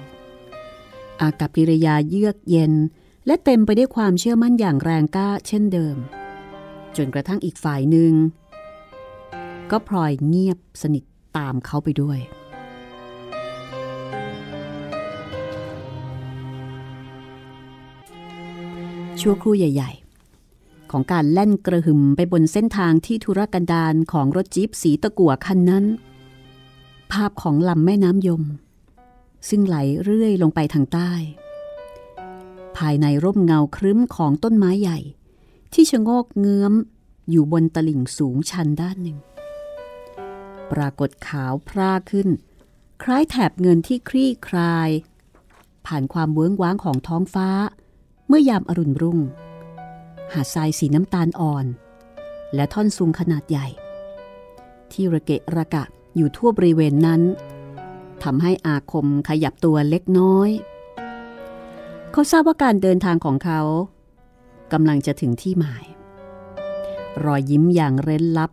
[1.20, 2.72] อากับกิริยาเยือกเย็น
[3.26, 5.96] และเต็มไปได้วยความเชื่อมั่นอย่างแรงกล้าเช่นเดิม
[6.96, 8.12] จนกระทั่งอีกฝ่ายหนึ่ง
[9.70, 11.04] ก็พลอยเงียบสนิท
[11.36, 12.18] ตามเขาไปด้วย
[19.20, 19.92] ชั่วครู่ใหญ่
[20.42, 25.84] ๆ ของการแล่นกระหึ่มไปบนเส้นทางที่ธุรกันดารของรถจี๊ปสีตะกั่วคันนั้น
[27.12, 28.42] ภาพของลำแม่น้ำยม
[29.48, 31.12] ซึ่งไหลเรื่อยลงไปทางใต้
[32.76, 34.98] ภายในร่มเงาครึ้มของต้นไม้ใหญ่
[35.72, 36.74] ที่ชะโงกเงื้อม
[37.30, 39.18] อยู่บนตลิ่งสูงชันด้านหนึ่ง
[40.72, 42.28] ปรากฏขาวพร่าขึ้น
[43.02, 44.90] คล้ายแถบเงินที่คลี่คลาย
[45.86, 47.48] ผ่านความเวิ้องว้างของท้องฟ้า
[48.28, 49.18] เมื่อยามอรุณรุ่ง
[50.32, 51.66] หาดทรายสีน้ำตาลอ่อน
[52.54, 53.66] และท่อนซุงขนาดใหญ่
[54.92, 55.84] ที่ระเกะระกะ
[56.16, 57.22] อยู่ทั่วบริเวณนั้น
[58.22, 60.50] ทำให้อาคมขยับตัวเล็กน้อย
[62.12, 63.60] เขาทราบว่าการเดินทางของเขา
[64.72, 65.84] กำลังจะถึงที่หมาย
[67.24, 68.50] รอยยิ้มอย่างเร้นลับ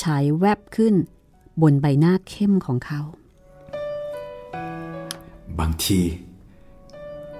[0.00, 0.94] ฉายแวบขึ้น
[1.62, 3.00] บนใบหน้าเข้มของเขา
[5.58, 6.00] บางที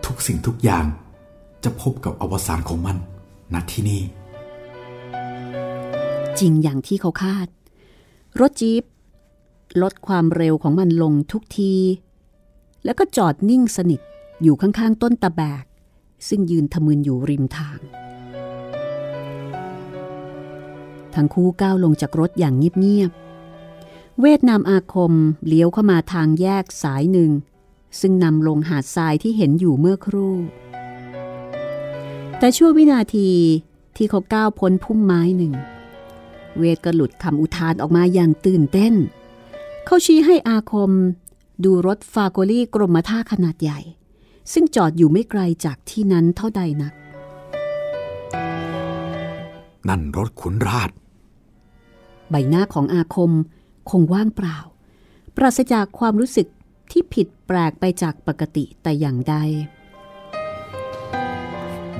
[0.04, 0.84] ทุกสิ่งทุกอย่าง
[1.64, 2.96] จะพบกับอวสานของมัน
[3.52, 4.02] ณที่นี่
[6.38, 7.48] จริงอย่างที่เขาคาด
[8.40, 8.82] รถจี๊ป
[9.82, 11.74] ลดความเร็วของมันลงทุกที
[12.84, 14.00] แล้วก็จอดนิ่งสนิท
[14.42, 15.64] อยู่ข้างๆต้นตะแบก
[16.28, 17.78] ซึ่งยืนทะมึนอยู่ริมทาง
[21.14, 25.12] ทั้งคู่ก้าวลงจากรถอย่างเงียบๆ เวทนามอาคม
[25.46, 27.30] เลี้ยวเข้ามาทางแยกสายหนึ่ง
[28.00, 30.34] ซึ่งนำลงหาดทรายที่เห็นอยู่เมื่อครู่
[32.38, 33.30] แต่ชั่ววินาที
[33.96, 35.54] ที่เขาก้าวพ้นพุ่มไม้หนึ่ง
[36.58, 38.94] เวทก็หลุดคำอุทานออกมาอย่างตื่นเต้น
[39.84, 40.92] เขาชี้ให้อาคม
[41.64, 43.80] ดูรถฟาโกลี่กรมท่าขนาดใหญ่
[44.52, 46.92] ซึ่งจอดอยู่ไม่ไกลจากที่นั้นเท่าใดนัก
[49.88, 50.90] นั่นรถขุนราช
[52.30, 53.32] ใบหน้าของอาคม
[53.90, 54.58] คงว่างเปล่า
[55.36, 56.46] ปราศจากความรู้สึก
[56.90, 59.34] ที่ผิดแปลกไปจากปกติแต่อย่างใด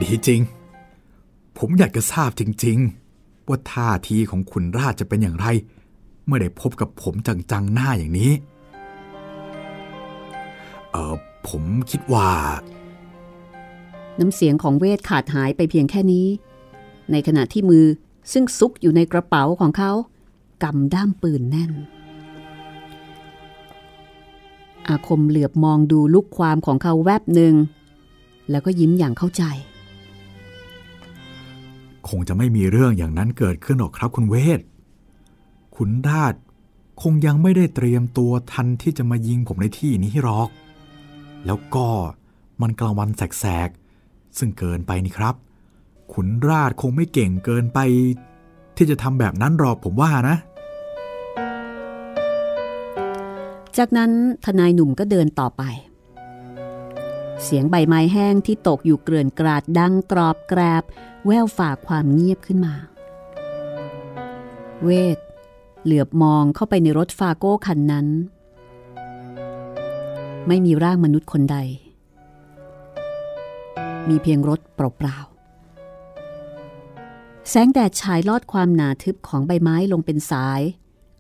[0.01, 0.41] ดีจริง
[1.59, 2.79] ผมอยากจะทราบจริง
[3.14, 5.47] ๆ ว่าท่าทีของขุนราชจะเป็นอย่างไร
[6.29, 8.33] เมื่อได้พบกับผมจังๆหน้าอย่างนี้
[10.93, 11.14] เออ
[11.49, 12.31] ผมคิดว่า
[14.18, 16.26] น้ำเสียงของเวทขาดหายไปเพียงแค่นี้
[17.12, 17.87] ในขณะที่มือ
[18.33, 19.93] ซึ่งซุกอยู่ในกระเป๋าของเขา
[20.62, 21.72] กำด้ามปืนแน่น
[24.89, 27.55] อาคมเหลือบมองดูลูกความของเขาแวบหนึ่ง
[28.51, 29.43] แล้วก็ยิ้มอย่างเข้าใจ
[32.09, 34.61] คงจะไม่มีเรื่องอย่างนั้นเกิดขึ้นหรอกครับคุณเวท
[35.83, 36.35] ขุนราช
[37.03, 40.49] คงยังไม่ได้เตรียมตัวทันที่จะมายิงผมในที่นี้หรอก
[41.47, 41.87] แล้วก็
[42.61, 45.35] มันกลางวันแสกๆ ซึ่งเกินไปนี่ครับ
[46.12, 47.79] ขุนราชคงไม่เก่งเกินไป
[48.76, 50.37] ที่จะทำแบบนั้นหรอกผมว่านะ
[53.76, 54.11] จากนั้น
[54.45, 55.62] ทนายหนุ่มก็เดินต่อไป
[57.43, 60.85] เสียงใบไม้แห้งที่ตกอยู่เกลื่อนกราดดังกรอบแกรบ
[61.26, 62.74] แววฝากความเงียบขึ้นมา
[64.85, 65.18] เวท
[65.85, 68.07] เหลือบมองเข้าไปในรถฟาโก้คันนั้น
[70.47, 71.59] ไม่มีร่างมนุษย์คนใด
[74.09, 80.61] มีเพียงรถเปล่าๆ แสงแดดฉายลอดความหนาทึบของใบไม้ลงเป็นสาย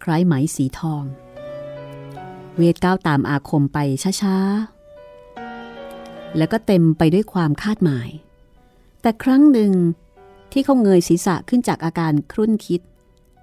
[0.02, 1.04] คล้ายไหมสีทอง
[2.56, 3.78] เวทก้าวตามอาคมไป
[4.22, 8.08] ช้าๆ แล้วก็เต็มไปด้วยความคาดหมาย
[9.00, 9.72] แต่ครั้งหนึ่ง
[10.52, 12.80] ที่เขาเงยศีรษะขึ้นจากอาการครุ่นคิด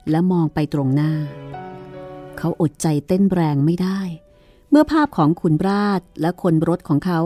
[0.10, 1.14] และมองไปตรงหน้า
[2.38, 4.00] เขาอดใจเต้นแรงไม่ได้
[4.70, 7.20] เมื่อภาพของขุนราชและคนรถของเขา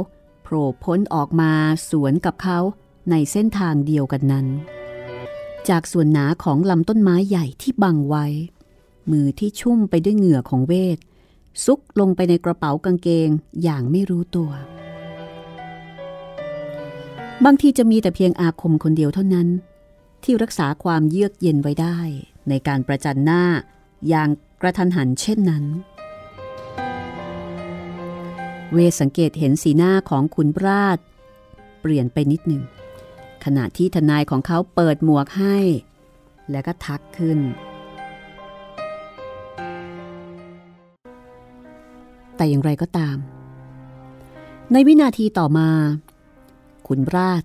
[0.44, 1.52] โผล่พ้นออกมา
[1.90, 2.60] สวนกับเขา
[3.10, 4.48] ในเส้นทางเดียวกันนั้น
[5.70, 8.26] จากส่วนหนาของลำต้นไม้ใหญ่ที่บังไว้
[9.12, 10.98] มือที่ชุ่มไปด้วยเหงื่อของเวท
[11.66, 13.30] ซุกลงไปในกระเป๋ากางเกง
[13.64, 14.52] อย่างไม่รู้ตัว
[17.46, 19.48] บางทีจะมีแต่เพียงอาคมคนเดียวเท่านั้น
[20.24, 22.00] ที่รักษาความเยือกเย็นไว้ได้
[22.50, 23.44] ในการประจันหน้า
[24.10, 24.30] อย่าง
[24.62, 25.66] กระทันหันเช่นนั้น
[28.74, 30.98] เวสังเกตเห็นสีหน้าของขุนราช
[31.82, 32.64] เปลี่ยนไปนิดหนึ่ง
[33.44, 35.58] ขณะที่ทนายของเขาเปิดหมวกให้
[36.52, 37.40] แล้วก็ทักขึ้น
[42.36, 43.18] แต่อย่างไรก็ตาม
[44.72, 45.70] ในวินาทีต่อมา
[46.88, 47.44] ขุนราช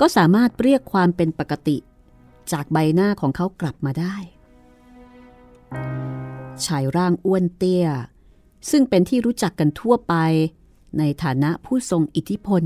[0.00, 1.76] ก็สามารถเรียกความเป็นปกติ
[2.52, 4.16] จากใบหน้าของเขากลับมาได้
[6.64, 7.86] ชายร่างอ้วนเตี้ย
[8.70, 10.14] ซึ่งเป็นที่รู้จักกันทั่วไป
[10.98, 12.62] ในฐานะผู้ทรงอิทธิพล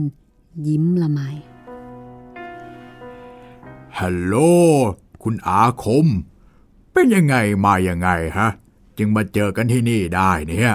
[0.69, 1.21] ยิ้มละไม
[3.99, 4.35] ฮัลโหล
[5.23, 6.07] คุณอาคม
[6.93, 8.09] เป็นยังไงมายังไง
[8.39, 8.49] ฮะ
[8.99, 10.75] จึงมาเจอกันที่นี่ได้เนี่ย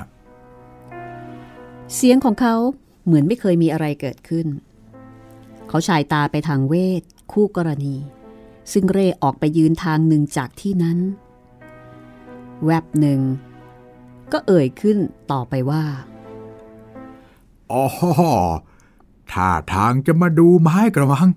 [1.96, 2.56] เสียงของเขา
[3.06, 4.48] เหมือนไม่เคยมีอะไรเกิดขึ้น
[5.68, 7.02] เขาชายตาไปทางเวท
[7.32, 7.96] คู่กรณี
[8.72, 10.98] ซึ่งเร่ออกไปยืนทางหนึ่งจากที่นั้น
[12.66, 13.20] แวบหนึ่ง
[14.32, 14.98] ก็เอ่ยขึ้น
[15.32, 15.84] ต่อไปว่า
[17.72, 17.84] อ๋อ
[19.32, 21.30] ท่าทางจะมาดูไม้กระมัง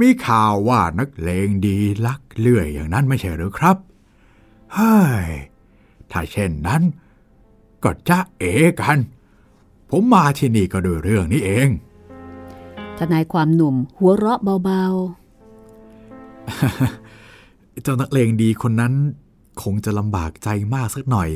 [0.00, 3.76] มีข่าวว่านักเลงดีลักเลื่อยอย่างนั้นไม่ใช่หรือครับ
[4.72, 4.96] เฮ้
[5.26, 5.28] ย
[6.10, 6.82] ถ้าเช่นนั้น
[7.82, 8.44] ก็จะเอ
[8.80, 8.98] กัน
[9.90, 11.68] ผมมาที่นี่ก็ด้วยเรื่องนี้เอง
[12.98, 14.84] ทนายความหนุ่มหัวเราะเบา
[17.82, 18.94] เจ้านักเลงดีคนนั้น
[19.62, 21.30] คงจะลำบากใจมากสักหน่อย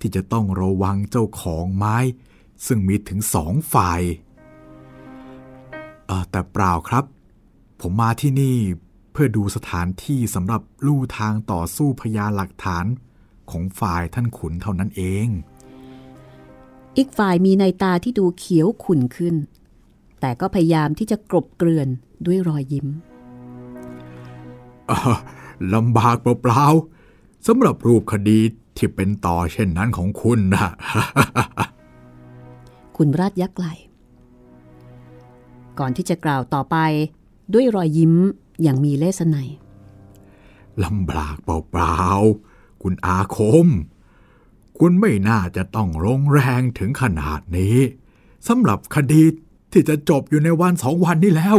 [0.00, 1.96] ที่จะต้องระวังเจ้าของไม้
[2.66, 4.00] ซึ่งมีถึงสองฝ่าย
[6.06, 7.04] เออแต่เปล่าครับ
[7.80, 8.56] ผมมาที่นี่
[9.12, 12.84] เพื่อดูสถานที่สำหรับลู่ทางต่อสู้พยานหลักฐาน
[13.50, 15.28] ของฝ่ายท่านขุนเท่านั้นเอง
[16.96, 19.34] อีกฝ่ายมีในตาที่ดูเขียวขุ่นขึ้น
[20.20, 21.88] แต่ก็พยายามที่จะกลบเกลื่อน
[22.26, 22.86] ด้วยรอยยิ้ม
[25.74, 28.40] ลำบากเปล่าๆสำหรับรูปคดี
[28.76, 30.68] ที่เป็นต่อเช่นนั้นของคุณนะ
[32.96, 33.66] คุณราชยักษ์ไหล
[35.78, 36.76] ก่อนที่จะกล่าวต่อไป
[37.54, 38.14] ด้วยรอยยิ้ม
[38.62, 39.50] อย่างมีเลสไนย
[40.84, 43.66] ลำบากเปล่าๆ คุณอาคม
[44.78, 47.76] คุณไม่น่าจะต้องลงแรงถึงขนาดนี้
[48.48, 49.22] สำหรับคดี
[49.72, 51.58] ที่จะจบอยู่ในวันสองวันนี้แล้ว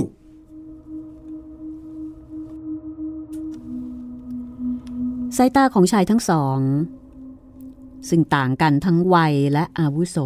[5.41, 6.59] สายตาของชายทั้งสอง
[8.09, 10.17] ซึ่งต่างกันทั้งวัยและอาวุโส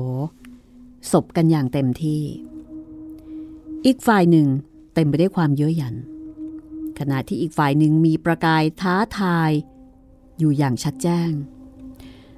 [1.11, 2.22] สบกันอย่างเต็มที่
[3.86, 4.47] อีกฝ่ายหนึ่ง
[4.93, 5.95] เต็มไปด้วยความเย้ยหยัน
[6.99, 9.51] ขณะที่อีกฝ่ายหนึ่งมีประกายท้าทาย
[10.38, 11.32] อยู่อย่างชัดแจ้ง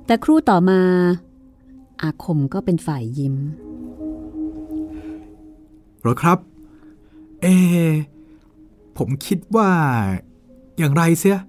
[0.06, 0.82] แต่ครู่ต่อมา
[2.02, 3.36] อาคมก็เป็นฝ่ายยิ้ม
[6.02, 6.40] หรอครับ
[7.42, 7.46] เอ
[8.98, 9.70] ผมคิดว่า
[10.78, 11.40] อย่างไรเสีย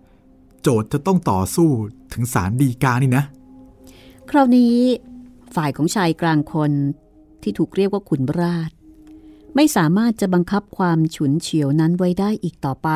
[0.69, 1.71] โจทย์จะต้องต่อสู้
[2.13, 3.25] ถึงศาลดีกานี่นะ
[4.31, 4.77] คราวนี้
[5.55, 6.73] ฝ่ายของชายกลางคน
[7.43, 8.71] ที่ถูกเรียกว่าขุนราช
[9.55, 12.89] ไม่สามารถจะบังคับความฉุนเฉียวนั้นไว้ได้อีกต่อไป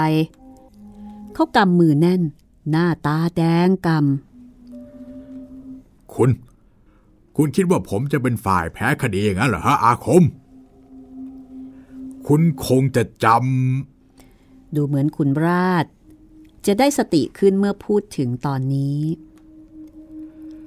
[1.34, 2.22] เขากำมือแน่น
[2.70, 3.88] หน้าตาแดงก
[6.14, 6.30] คุณ
[7.36, 10.24] คุณคิดว่าผมจะเป็นฝ่ายแพ้คดีอย่างนั้นเหรอฮะอาคม
[12.26, 15.86] คุณคงจะจำดูเหมือนขุนราช
[16.66, 19.00] จะได้สติขึ้นเมื่อพูดถึงตอนนี้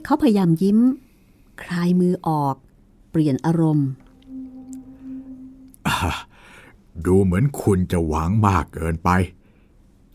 [0.04, 0.80] เขาพยายามยิ้ม
[1.64, 2.56] คลายมือออก
[3.10, 3.90] เปลี่ยนอารมณ์
[7.06, 9.10] ดูเหมือนคุณจะหวังมากเกินไป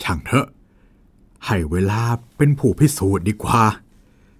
[0.03, 0.47] ช่างเถอะ
[1.47, 2.01] ให้เวลา
[2.37, 3.63] เป็นผู้พิสูจน์ดีกว่า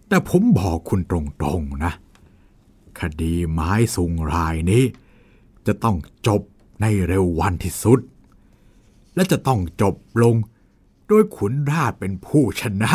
[0.09, 1.93] แต่ผมบอกคุณตรงๆนะ
[3.01, 4.85] คดีไม้สุงรายนี้
[5.67, 6.43] จะต้องจบ
[6.81, 7.99] ในเร็ววันที่สุด
[9.15, 10.35] และจะต้องจบลง
[11.09, 12.95] โดยขุนราชเป็นผู้ชนะ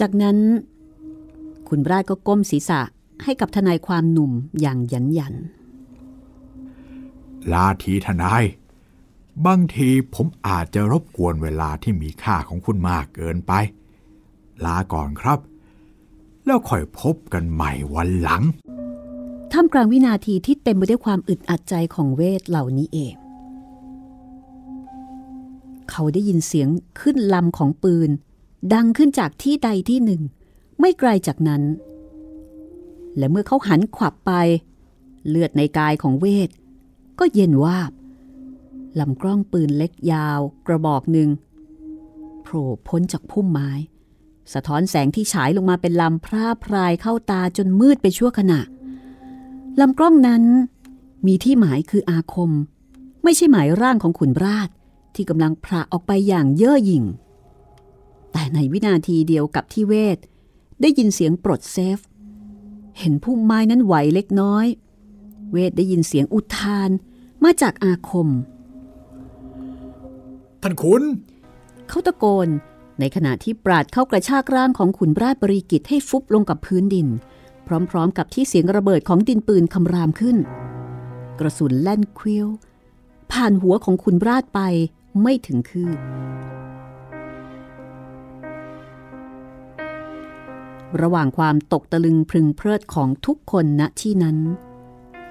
[0.00, 0.36] จากนั้น
[1.68, 2.80] ขุนราชก็ก้มศีรษะ
[3.22, 5.34] ให้กับทนายความหนุ่มอย่างหยันหยัน
[7.52, 8.44] ลาทีทนาย
[9.46, 13.52] บางทีผมอาจจะรบกวนเวลาที่มีค่าของคุณมากเกินไป
[14.64, 15.38] ลาก่อนครับ
[16.46, 18.42] แล้วค่อยพบกันใหม่วันหลัง
[19.52, 23.14] ท่ามกลางวินาทีที่เต็มไปด้วยความอึดอัดใจของเวทเหล่านี้เอง
[25.96, 26.68] เขาได้ยินเสียง
[27.00, 28.10] ขึ้นลำของปืน
[28.74, 30.22] ดังขึ้นจากที่ใดที่หนึ่ง
[30.80, 31.62] ไม่ไกลจากนั้น
[33.16, 34.32] และเมื่อเขาหันขวับไป
[35.28, 36.50] เลือดในกายของเวท
[37.18, 37.92] ก็เย็นวาบ
[39.00, 41.28] ลำกล้องปืนเล็กยาว กระบอกหนึ่ง
[42.42, 43.70] โผล่พ้นจากพุ่มไม้
[44.52, 48.60] สะท้อนแสงที่ฉายลงมาเป็นลำพร่าพรายเข้าตาจนมืดไปชั่วขณะ
[49.80, 50.44] ลำกล้องนั้น
[51.26, 52.50] มีที่หมายคืออาคม
[53.24, 54.68] ไม่ใช่หมายร่างของขุนราช
[55.16, 57.04] ที่กำลังพระออกไปอย่างเย่อหยิ่ง
[58.32, 60.18] แต่ในวินาทีเดียวกับที่เวท
[60.80, 61.98] ได้ยินเสียงปลดเซฟ
[62.98, 64.66] เห็นพุ่มไม้นั้นไหวเล็กน้อย
[65.52, 66.90] เวทได้ยินเสียงอุทาน
[67.44, 68.28] มาจากอาคม
[70.62, 71.02] ท่านขุน
[71.88, 72.48] เขาตะโกน
[73.00, 77.08] ในขณะที่ปราดเข้ากระชากร่างของขุนราชบริกิตให้ฟุบลงกับพื้นดิน
[77.66, 80.36] พร้อมๆ กับที่เสียงระเบิดของดินปืนคำรามขึ้น
[81.38, 82.46] กระสุนแล่นควิว
[83.32, 84.60] ผ่านหัวของขุนราชไป
[85.22, 85.98] ไม่ถึงคืบ
[91.02, 94.38] ระหว่างความตกตะลึงพึงเพลิดของทุกคนณที่นั้น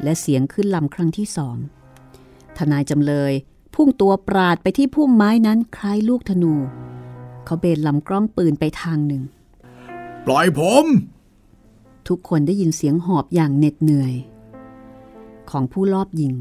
[0.03, 1.57] และเสียงขึ้นลำครั้งที่สอง
[2.57, 3.33] ทนายจำเลย
[3.75, 6.53] พุ่งตัวปราดไปที่พุ่มไม้นั้นคล้ายลูกธนู
[7.45, 9.23] เขาเบนลำกล้องปืนไปทางหนึ่ง
[10.25, 10.85] ปล่อยผม
[12.07, 14.13] ทุกคนได้ยินเสียงหอบอย่างเหน็ดเหนื่อย
[15.49, 16.33] ของผู้ลอบยิง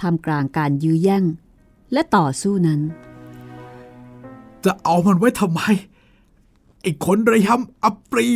[0.00, 1.24] ทำกลางการยื้อแย่ง
[1.92, 2.80] และต่อสู้นั้น
[4.64, 5.60] จะเอามันไว้ทำไม
[6.82, 8.26] ไอ้คนระยำอัปรี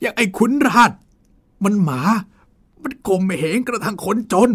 [0.00, 0.92] อย่างไอ้ขุนราช
[1.64, 2.00] มันหมา
[2.82, 4.50] มันข่มเหงกระทั่งคนจน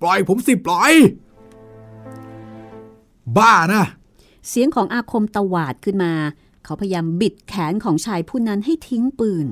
[0.00, 0.92] ปล่อยผมสิปล่อย
[3.36, 3.84] บ้านะ
[4.48, 6.12] เสียงของอาคมตวาดขึ้นมา
[6.64, 9.46] เขาพยายามบิดแขนของชายผู้นั้นให้ทิ้งปืน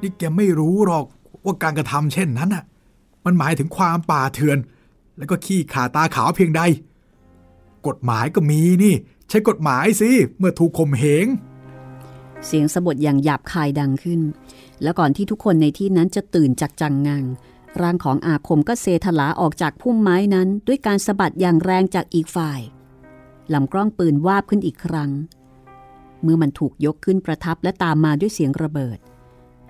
[0.00, 1.04] นี่แกไม่รู้หรอก
[1.44, 2.64] ว่าการกระทำเช่นนั้นน่ะ
[3.24, 4.58] มันหมายถึงความป่าเถื่อน
[5.18, 6.62] แล้วก็ขี้ขาตาขาวเพียงใด
[7.86, 8.94] กฎหมายก็มีนี่
[9.28, 11.26] ใช้กฎหมายสิ เมื่อถูกข่มเหง
[12.46, 14.20] เสียงสะบดอย่างหยาบคายดังขึ้น
[14.82, 17.24] แล้วก่อนที่ทุกคนในที่นั้นจะตื่นจากจังงัง
[17.80, 22.60] ร่างของอาคมก็เซถลาออกจากพุ่มไม้นั้น ด้วยการสะบัดอย่างแรงจากอีกฝ่าย
[23.52, 25.10] ลำกล้องปืนวาบขึ้นอีกครั้ง
[26.22, 28.98] เมื่อมันถูกยกขึ้นประทับและตามมาด้วยเสียงระเบิด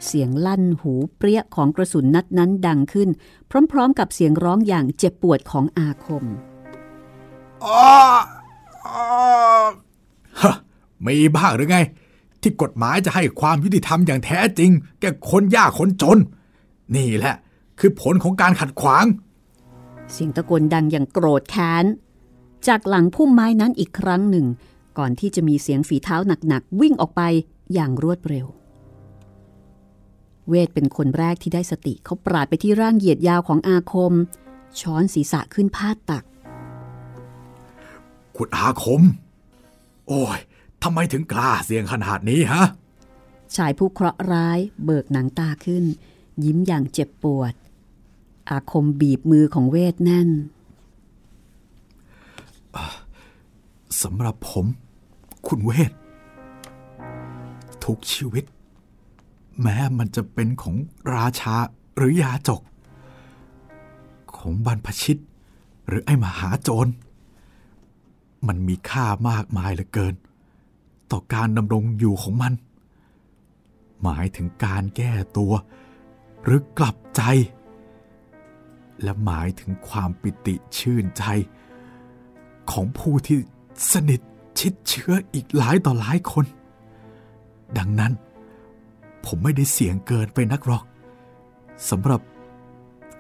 [0.06, 3.08] เสียงลั่นหูเปรี้ยของกระสุนนัดนั้นดังขึ้น
[3.72, 6.24] พร้อมๆ กับเสียงร้องอย่างเจ็บปวดของอาคม
[7.64, 7.82] อ๋อ
[8.86, 9.02] อ๋อ
[10.40, 10.54] ฮะ
[11.06, 11.78] มีบ้างหรือไง
[12.40, 14.70] ที่กฎหมายจะให้ความยุติธรรมอย่างแท้จริง
[15.00, 16.18] แก่คนยากคนจน
[16.96, 17.34] นี่แหละ
[17.78, 19.04] คือผลของการขัดขวาง
[20.12, 21.84] เสียงตะโกนดังอย่างโกรธแค้น
[22.68, 24.46] จากหลังพุ่มไม้นั้นอีกครั้งหนึ่ง
[24.98, 26.16] ก่อนที่จะมีเสียงฝีเท้า
[26.48, 27.22] หนักๆวิ่งออกไป
[27.74, 28.46] อย่างรวดเร็ว
[30.48, 34.12] เวทเป็นคนแรกที่ได้สติเขาปราดไปที่ร่างเหยียดยาวของอาคม
[34.80, 36.24] ช้อนศีรษะขึ้นพาดตัก
[38.36, 39.02] คุณอาคม
[40.08, 40.38] โอ้ย
[40.82, 42.64] ทำไมถึงกล้าเสี่ยงขนาดนี้ฮะ
[43.56, 45.84] ชายผู้เคราะห์ร้ายเบิกหนังตาขึ้น
[46.44, 47.54] ยิ้มอย่างเจ็บปวด
[48.50, 50.30] อาคมบีบมือของเวทแน่น
[54.02, 54.66] สำหรับผม
[55.46, 55.92] คุณเวท
[57.84, 58.44] ทุกชีวิต
[59.62, 60.76] แม้มันจะเป็นของ
[61.14, 61.56] ราชา
[61.96, 62.62] หรือยาจก
[64.36, 65.20] ของบรรพชิต
[65.86, 66.92] หรือไอ้มหาโจร
[68.46, 70.14] มันมีค่ามากมายเหลือเกิน
[71.10, 72.52] ต่อการดำรงอยู่ของมัน
[74.02, 75.52] หมายถึงการแก้ตัว
[76.42, 77.22] หรือกลับใจ
[79.02, 81.24] และหมายถึงความปิติชื่นใจ
[82.70, 83.38] ของผู้ที่
[83.92, 84.20] สนิท
[84.58, 86.46] ชิดเชื้ออีกหลายต่อหลายคน
[87.78, 88.12] ดังนั้น
[89.24, 90.84] ผมไม่ได้เสี่ยงเกินไปนักหรอก
[91.90, 92.20] สำหรับ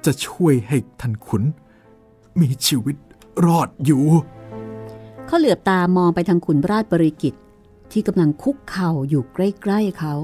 [0.04, 1.42] จะช่วยให้ท่านขุน
[2.40, 2.96] มีชีวิต
[3.46, 4.04] รอดอยู่
[5.26, 7.34] เขาเหลือบตามองไปทางขุนราชบริกิต
[7.92, 10.14] ที่กำลังคุกเข่าอยู่ใกล้ๆเขา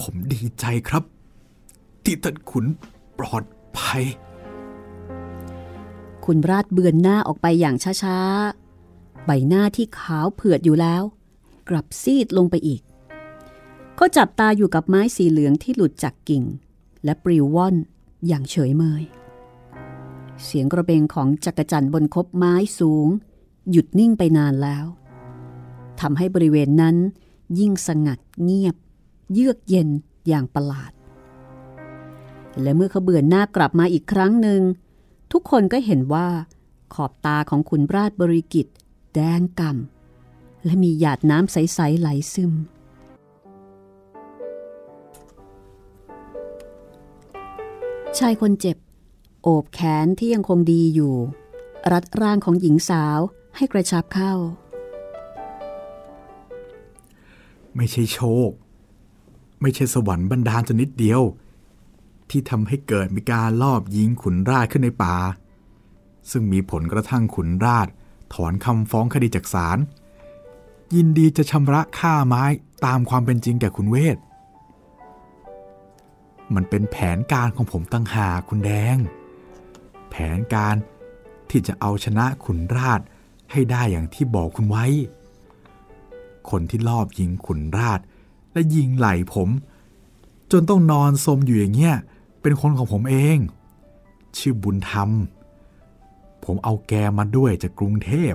[0.00, 1.04] ผมดีใจครับ
[2.04, 2.66] ที่ท่านขุน
[3.18, 3.44] ปลอด
[3.78, 4.04] ภัย
[6.24, 11.02] คุณราชเบือนหน้าออกไปอย่างช้าๆ ใบหน้าที่ขาวเผือดอยู่แล้ว
[11.70, 12.82] กลับซีดลงไปอีก
[13.98, 16.44] ก็จับตาอยู่กับไม้สีเหลืองที่หลุดจากกิ่ง
[17.04, 17.76] และปลิวว่อน
[18.26, 19.04] อย่างเฉยเมย
[20.44, 23.08] เสียงกระเบงของจักรจันทร์บนคบไม้สูง
[23.70, 24.86] หยุดนิ่งไปนานแล้ว
[26.00, 26.96] ทำให้บริเวณนั้น
[27.58, 28.76] ยิ่งสงัดเงียบ
[29.32, 29.88] เยือกเย็น
[30.28, 30.92] อย่างประหลาด
[32.62, 34.60] และเมื่อเขาเบือนหน้ากลับมาอีกครั้งหนึ่ง
[35.32, 36.28] ทุกคนก็เห็นว่า
[36.94, 38.66] ขอบตาของคุณราชบริกิต
[39.14, 39.99] แดงกำ่ำ
[40.64, 42.52] และมีหยาดน้ำใส ๆ ไหลซึม
[48.18, 48.76] ชายคนเจ็บ
[49.42, 51.14] โอบแขนที่ยังคงดีอยู่
[51.92, 53.18] รัดร่างของหญิงสาว
[53.56, 54.34] ให้กระชับเข้า
[57.76, 58.50] ไม่ใช่โชค
[59.60, 61.22] ไม่ใช่สวรรค์บรรดาลจนิดเดียว
[62.30, 65.16] ที่ทำให้เกิดมีการลอบยิงขุนราชขึ้นในป่า
[66.30, 67.88] ซึ่งมีผลกระทั่งขุนราช
[68.34, 69.78] ถอนคำฟ้องคดีจากศาล
[70.96, 72.44] ยินดีจะชำระค่าไม้
[72.84, 74.18] ตามความเป็นจริงแก่คุณเวท
[76.54, 78.96] มันเป็นแผนการของผมตั้งหาคุณแดง
[80.10, 80.76] แผนการ
[81.50, 83.00] ที่จะเอาชนะขุนราช
[83.52, 84.86] ให้ได้อย่างที่บอกคุณไว้
[86.50, 88.00] คนที่ลอบยิงขุนราช
[88.52, 89.48] และยิงไหล่ผม
[90.52, 91.96] จนต้องนอนสมอยู่อย่างเงี้ย
[92.40, 93.38] เป็นคนของผมเอง
[94.36, 95.10] ชื่อบุญธรรม
[96.44, 98.34] ผมเอาแกมาด้วยจากกรุงเทพ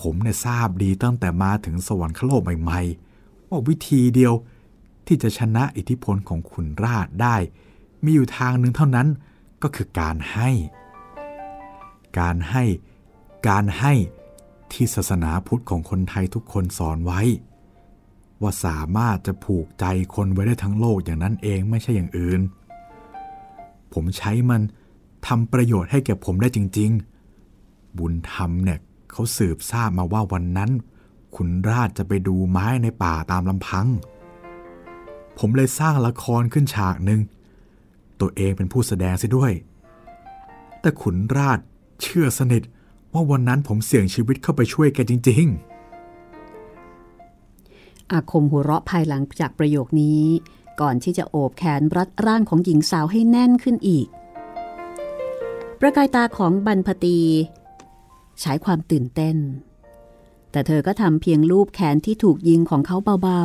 [0.00, 4.34] ผมเนี่ยทราบดีตั้งแต่มาถึงสวรรคโลกใหม่ๆ ว่าวิธีเดียว
[5.06, 7.36] ที่จะชนะอิทธิพลของขุนราชได้
[8.04, 9.08] มีอยู่ทางหนึ่งเท่านั้น
[9.62, 10.50] ก็คือการให้
[12.18, 12.64] การให้
[13.48, 13.92] การให้
[14.72, 17.20] ที่ศาสนาพุทธของคนไทยทุกคนสอนไว้
[18.42, 19.84] ว่าสามารถจะผูกใจ
[20.14, 22.40] คนไว้ได้ทั้งโลกอย่างนั้นเองไม่ใช่อย่างอื่น
[23.92, 24.60] ผมใช้มัน
[25.26, 26.90] ทำประโยชน์ให้แก่ผมได้จริง
[27.44, 28.78] ๆ บุญธรรมเนี่ย
[29.12, 30.70] เขาสืบทราบมาว่าวันนั้น
[31.36, 33.86] ขุนราชจะไปดูไม้ในป่าตามลำพัง
[35.38, 37.20] ผมเลยสร้างละครขึ้นฉากหนึ่ง
[38.20, 39.52] ตัวเองเป็นผู้แสดงซิด้วย
[40.80, 41.58] แต่ขุนราช
[42.02, 42.62] เชื่อสนิท
[43.12, 45.44] ว่าวันนั้นผมเสี่ยงชีวิตเข้าไปช่วยแกจริง
[47.14, 50.22] ๆ อาคมหัวเราะภายหลังจากประโยคนี้
[50.80, 54.06] ก่อนที่จะโอบแขนรัดร่างของหญิงสาวให้แน่นขึ้นอีก
[55.80, 57.18] ประกายตาของบรรพตี
[58.40, 59.36] ใช้ความตื่นเต้น
[60.50, 63.42] แต่เธอก็ทำเพียงรูปแขนที่ถูกยิงของเขาเบา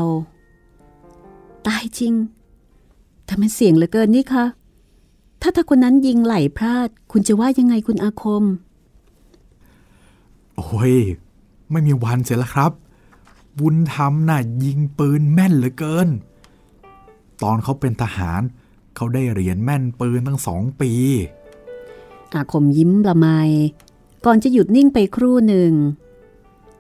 [0.83, 2.13] ๆ ตายจริง
[3.29, 4.45] ทำไมเสียงเหลือเกินนี่คะ
[5.41, 8.43] ถ้าถ้าคนนั้นยิงไหล่พลาด คุณจะว่ายังไงคุณอาคม
[10.55, 10.95] โอ้ย
[11.71, 12.71] ไม่มีวันเสียแล้วครับ
[13.59, 16.07] บุญธรรมน่ะยิงปืนแม่นเหลือเกิน
[17.43, 18.41] ตอนเขาเป็นทหาร
[18.95, 20.91] เขาได้เหรียญแม่นปืนตั้งสองปี
[22.33, 23.27] อาคมยิ้มละไม
[24.25, 25.73] ก่อนจะหยุดนิ่งไปครู่หนึ่ง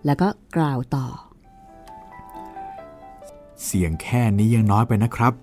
[0.05, 1.07] แล้วก็กล่าวต่อ
[3.63, 5.33] เสียงแค่นี้ยังน้อยไปนะครับ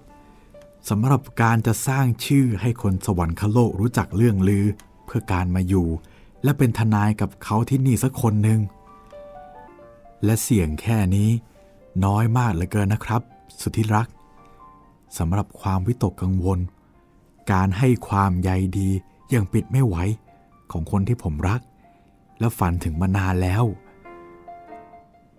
[0.89, 4.67] สำหรับการจะสร้างชื่อให้คนสวรรคโลกรู้จักเรื่องลือ
[5.05, 5.87] เพื่อการมาอยู่
[6.45, 8.61] และเป็นทนายกับเขาที่นี่สักคนหนึ่ง
[10.25, 11.31] และเสียงแค่นี้
[12.05, 13.23] น้อยมากเหลือเกินนะครับ
[13.61, 14.09] สุดที่รัก
[15.19, 16.59] สำหรับความวิตกกังวล
[17.53, 18.89] การให้ความใยดี
[19.35, 19.97] ยังปิดไม่ไหว
[20.71, 21.61] ของคนที่ผมรัก
[22.43, 23.65] และฝันถึงมานานแล้ว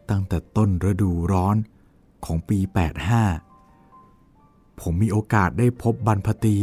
[0.09, 1.55] ตั้งแต่ต้นฤดูร้อน
[2.25, 2.59] ของปี
[3.69, 6.55] 85 ผมมีโอกาสได้พบบรรพตี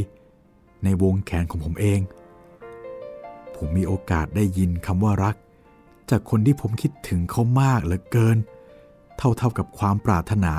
[0.84, 2.00] ในวงแขนของผมเอง
[3.56, 5.36] ผมมีโอกาสได้ยินคำว่ารัก
[6.10, 8.36] จากคนที่ผมคิดถึงเขามากเหลือเกิน
[9.16, 10.52] เท่าๆกับความปรารถนา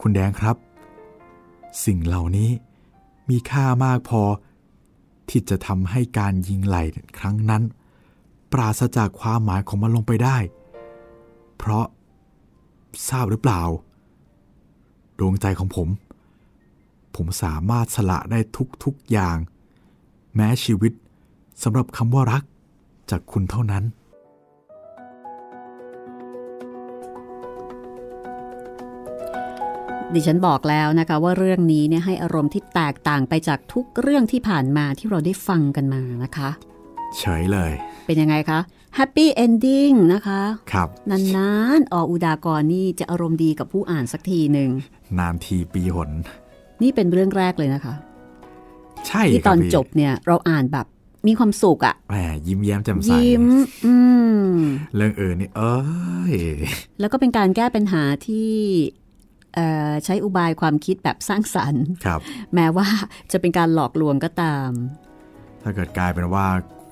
[0.00, 0.56] คุณแดงครับ
[1.84, 2.50] สิ่งเหล่านี้
[3.28, 4.22] มีค่ามากพอ
[5.28, 6.82] ที่จะทำให้การยิงไหล่
[7.18, 7.62] ครั้งนั้น
[8.52, 10.36] ปราศจากความหมายของมันลงไปได้
[11.58, 11.86] เพราะ
[13.08, 13.62] ทราบหรือเปล่า
[15.18, 15.88] ดวงใจของผม
[17.16, 18.38] ผมสามารถสละได้
[18.84, 19.36] ทุกๆอย่าง
[20.34, 20.92] แม้ชีวิต
[21.62, 22.42] สำหรับคำว่ารัก
[23.10, 23.84] จากคุณเท่านั้น
[30.14, 36.50] ดิฉันบอกแล้วนะคะว่าเรื่องนี้เนี่ยให้อารมณ์ที่แตกต่างไปจากทุกเรื่องที่ผ่านมาที่เราได้ฟังกันมานะคะ
[37.18, 37.72] เฉยเลย
[38.06, 38.60] เป็นยังไงคะ
[38.96, 40.42] happy ending นะคะ
[40.72, 44.70] ครับ นานๆ อ.อุดากรนี่จะอารมณ์ดีกับผู้อ่านสักทีหนึ่ง
[45.18, 46.10] นานทีปีหน
[46.82, 47.94] นี่เป็นเรื่องแรกเลยนะคะ
[49.06, 50.86] ใช่ที่ตอนครับพี่จบเนี่ยเราอ่านแบบ
[51.26, 53.44] มีความสุขอะแหมยิ้มแย้มแจ่มใสยิ้ม
[53.84, 53.94] อื
[54.50, 54.54] ม
[54.96, 55.78] เรื่องอื่นนี่ เอ้
[56.32, 56.34] ย
[57.00, 58.50] แล้วก็เป็นการแก้ปัญหาที่
[59.54, 62.20] เอ่อใช้อุบายความคิดแบบสร้างสรรค์ครับ
[62.54, 62.86] แม้ว่า
[63.32, 64.70] จะเป็นการหลอกลวงก็ตาม
[65.62, 66.46] ถ้าเกิดกลายเป็นว่า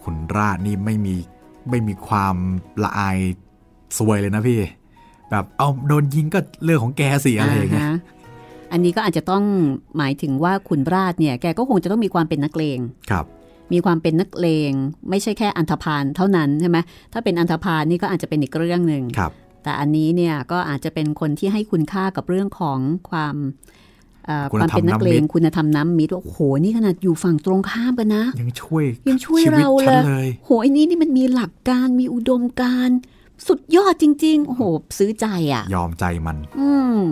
[0.09, 1.15] ขุนราชนี่ไม่มี
[1.71, 2.37] ไม่มีความ
[2.85, 3.19] ละอาย
[3.99, 4.61] สวยเลยนะพี่
[5.31, 7.99] แบบเอาโดนยิงก็เรื่องของแกสิอะไรอย่างเงี้ยฮะ
[8.73, 9.45] อันนี้ก็อาจจะต้อง
[9.99, 12.79] หมายถึงว่าขุนราชเนี่ย แกก็คงจะต้องมีความเป็นนักเลง
[13.11, 13.25] ครับ
[13.73, 14.73] มีความเป็นนักเลง
[15.11, 16.79] ไม่ใช่แค่อันธพาลเท่านั้นใช่ไหม
[17.13, 19.33] ถ้าเป็นอันธพาลนี่ก็อาจจะเป็นอีกเรื่องหนึ่งครับ
[19.63, 22.79] แต่อันนี้เนี่ยก็อาจจะเป็นคนที่ให้คุณค่ากับเรื่องของ
[23.11, 23.88] ความเอ่อ
[24.53, 32.99] คุคณวามธรรมเป็นนักเลงน้ำมิตรคุณธรรมน้ำมิตรว่าโอ้โหนี่ขนาดอยู่ฝั่งตรงข้ามกันนะ ยังช่วยยังช่วยชีวิตเราฉันเลยเลยโหอันนี้นี่มันมีหลักการมีอุดมการณ์
[33.47, 34.63] สุดยอดจริงๆโอ้โห
[34.99, 36.71] ซื้อใจอะ ยอมใจมัน อื
[37.01, 37.05] ม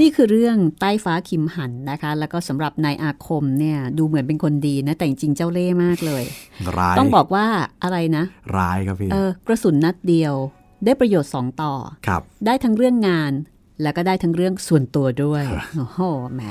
[0.00, 6.24] นี่คือเรื่องใต้ฟ้าคิมหันนะคะ แล้วก็สำหรับนายอาคมเนี่ย ดูเหมือนเป็นคนดีนะ แต่จริงๆเจ้าเล่ห์มากเลย
[6.78, 7.46] ร้าย ต้องบอกว่า
[7.82, 8.24] อะไรนะ
[8.56, 10.34] ร้ายครับพี่ เออกระสุนนัดเดียว
[10.84, 11.72] ได้ประโยชน์สองต่อ
[12.06, 13.32] ครับ ได้ทั้งเรื่องงาน
[13.82, 15.44] แล้วก็ได้ทั้งเรื่องส่วนตัวด้วย
[15.76, 16.00] โอ้โห
[16.34, 16.42] แหม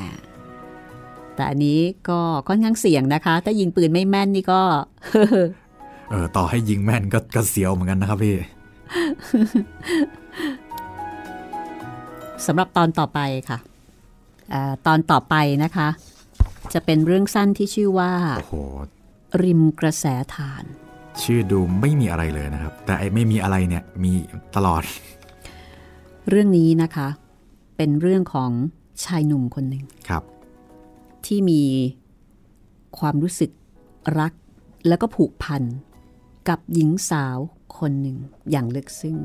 [1.36, 4.62] แต่อันนี้ก็ค่อนข้างเสี่ยงนะคะ ถ้ายิงปืนไม่แม่นนี่ก็
[6.10, 8.36] เออต่อให้ยิงแม่นก็กระเสียวเหมือนกันนะครับพี่
[12.46, 13.20] สำหรับตอนต่อไป
[13.50, 13.58] ค่ะ
[14.52, 15.88] เออตอนต่อไปนะคะ
[16.74, 18.56] จะเป็นเรื่องสั้นที่ชื่อว่าโอ้โห
[19.44, 20.06] ริมกระแส
[20.36, 20.64] ทาน
[21.24, 24.12] ชื่อดูไม่มีอะไรเลยนะครับ แต่ไอ้ไม่มีอะไรเนี่ยมี
[24.56, 24.84] ตลอด
[26.30, 27.08] เรื่องนี้นะคะ
[27.78, 28.52] เป็นเรื่องของ
[29.04, 30.24] ชายหนุ่มคนหนึ่งครับ
[31.26, 31.64] ที่มี
[33.00, 33.52] ความรู้สึก
[34.20, 34.34] รัก
[34.88, 35.64] แล้วก็ผูกพัน
[36.50, 37.38] กับหญิงสาว
[37.78, 38.18] คนหนึ่ง
[38.52, 39.18] อย่างลึกซึ้ง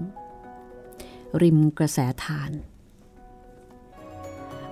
[1.43, 2.51] ริมกระแสทาน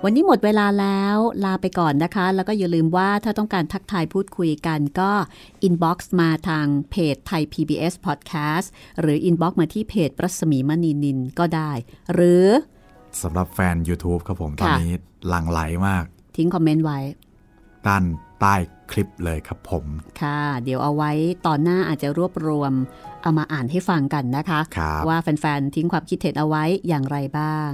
[0.05, 5.11] วันนี้หมดเวลาแล้วลาไปก่อนนะคะ แล้วก็อย่าลืมว่าถ้าต้องการทักทายพูดคุยกันก็
[5.63, 8.67] inbox มาทางเพจ Thai PBS Podcast
[8.99, 11.71] หรือ inbox มาที่เพจรัศมีมณีนิลก็ได้
[12.13, 12.45] หรือ
[13.21, 14.93] สำหรับแฟน YouTube ครับผมตอนค่ะนี้
[15.27, 16.03] หลั่งไหลมาก
[16.37, 16.99] ทิ้งคอมเมนต์ไว้
[17.87, 18.03] ด้าน
[18.41, 18.55] ใต้
[18.91, 19.85] คลิปเลยครับผม
[20.21, 21.11] ค่ะ เดี๋ยวเอาไว้
[21.47, 22.73] ตอนหน้าอาจจะรวบรวม
[23.21, 27.71] เอามาอ่านให้ฟังกันนะคะครับว่าแฟน ๆ ทิ้งความคิดเห็นเอาไว้อย่างไรบ้าง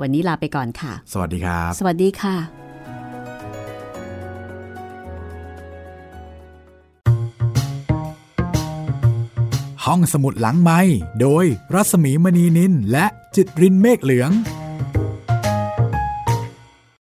[0.00, 2.36] วันนี้ลาไปก่อนค่ะ สวัสดีครับ สวัสดีค่ะ
[9.84, 10.80] ห้องสมุดหลังไม้
[11.20, 11.44] โดย
[11.74, 14.30] รัศมีมณีนินและจิตรินเมฆเหลือง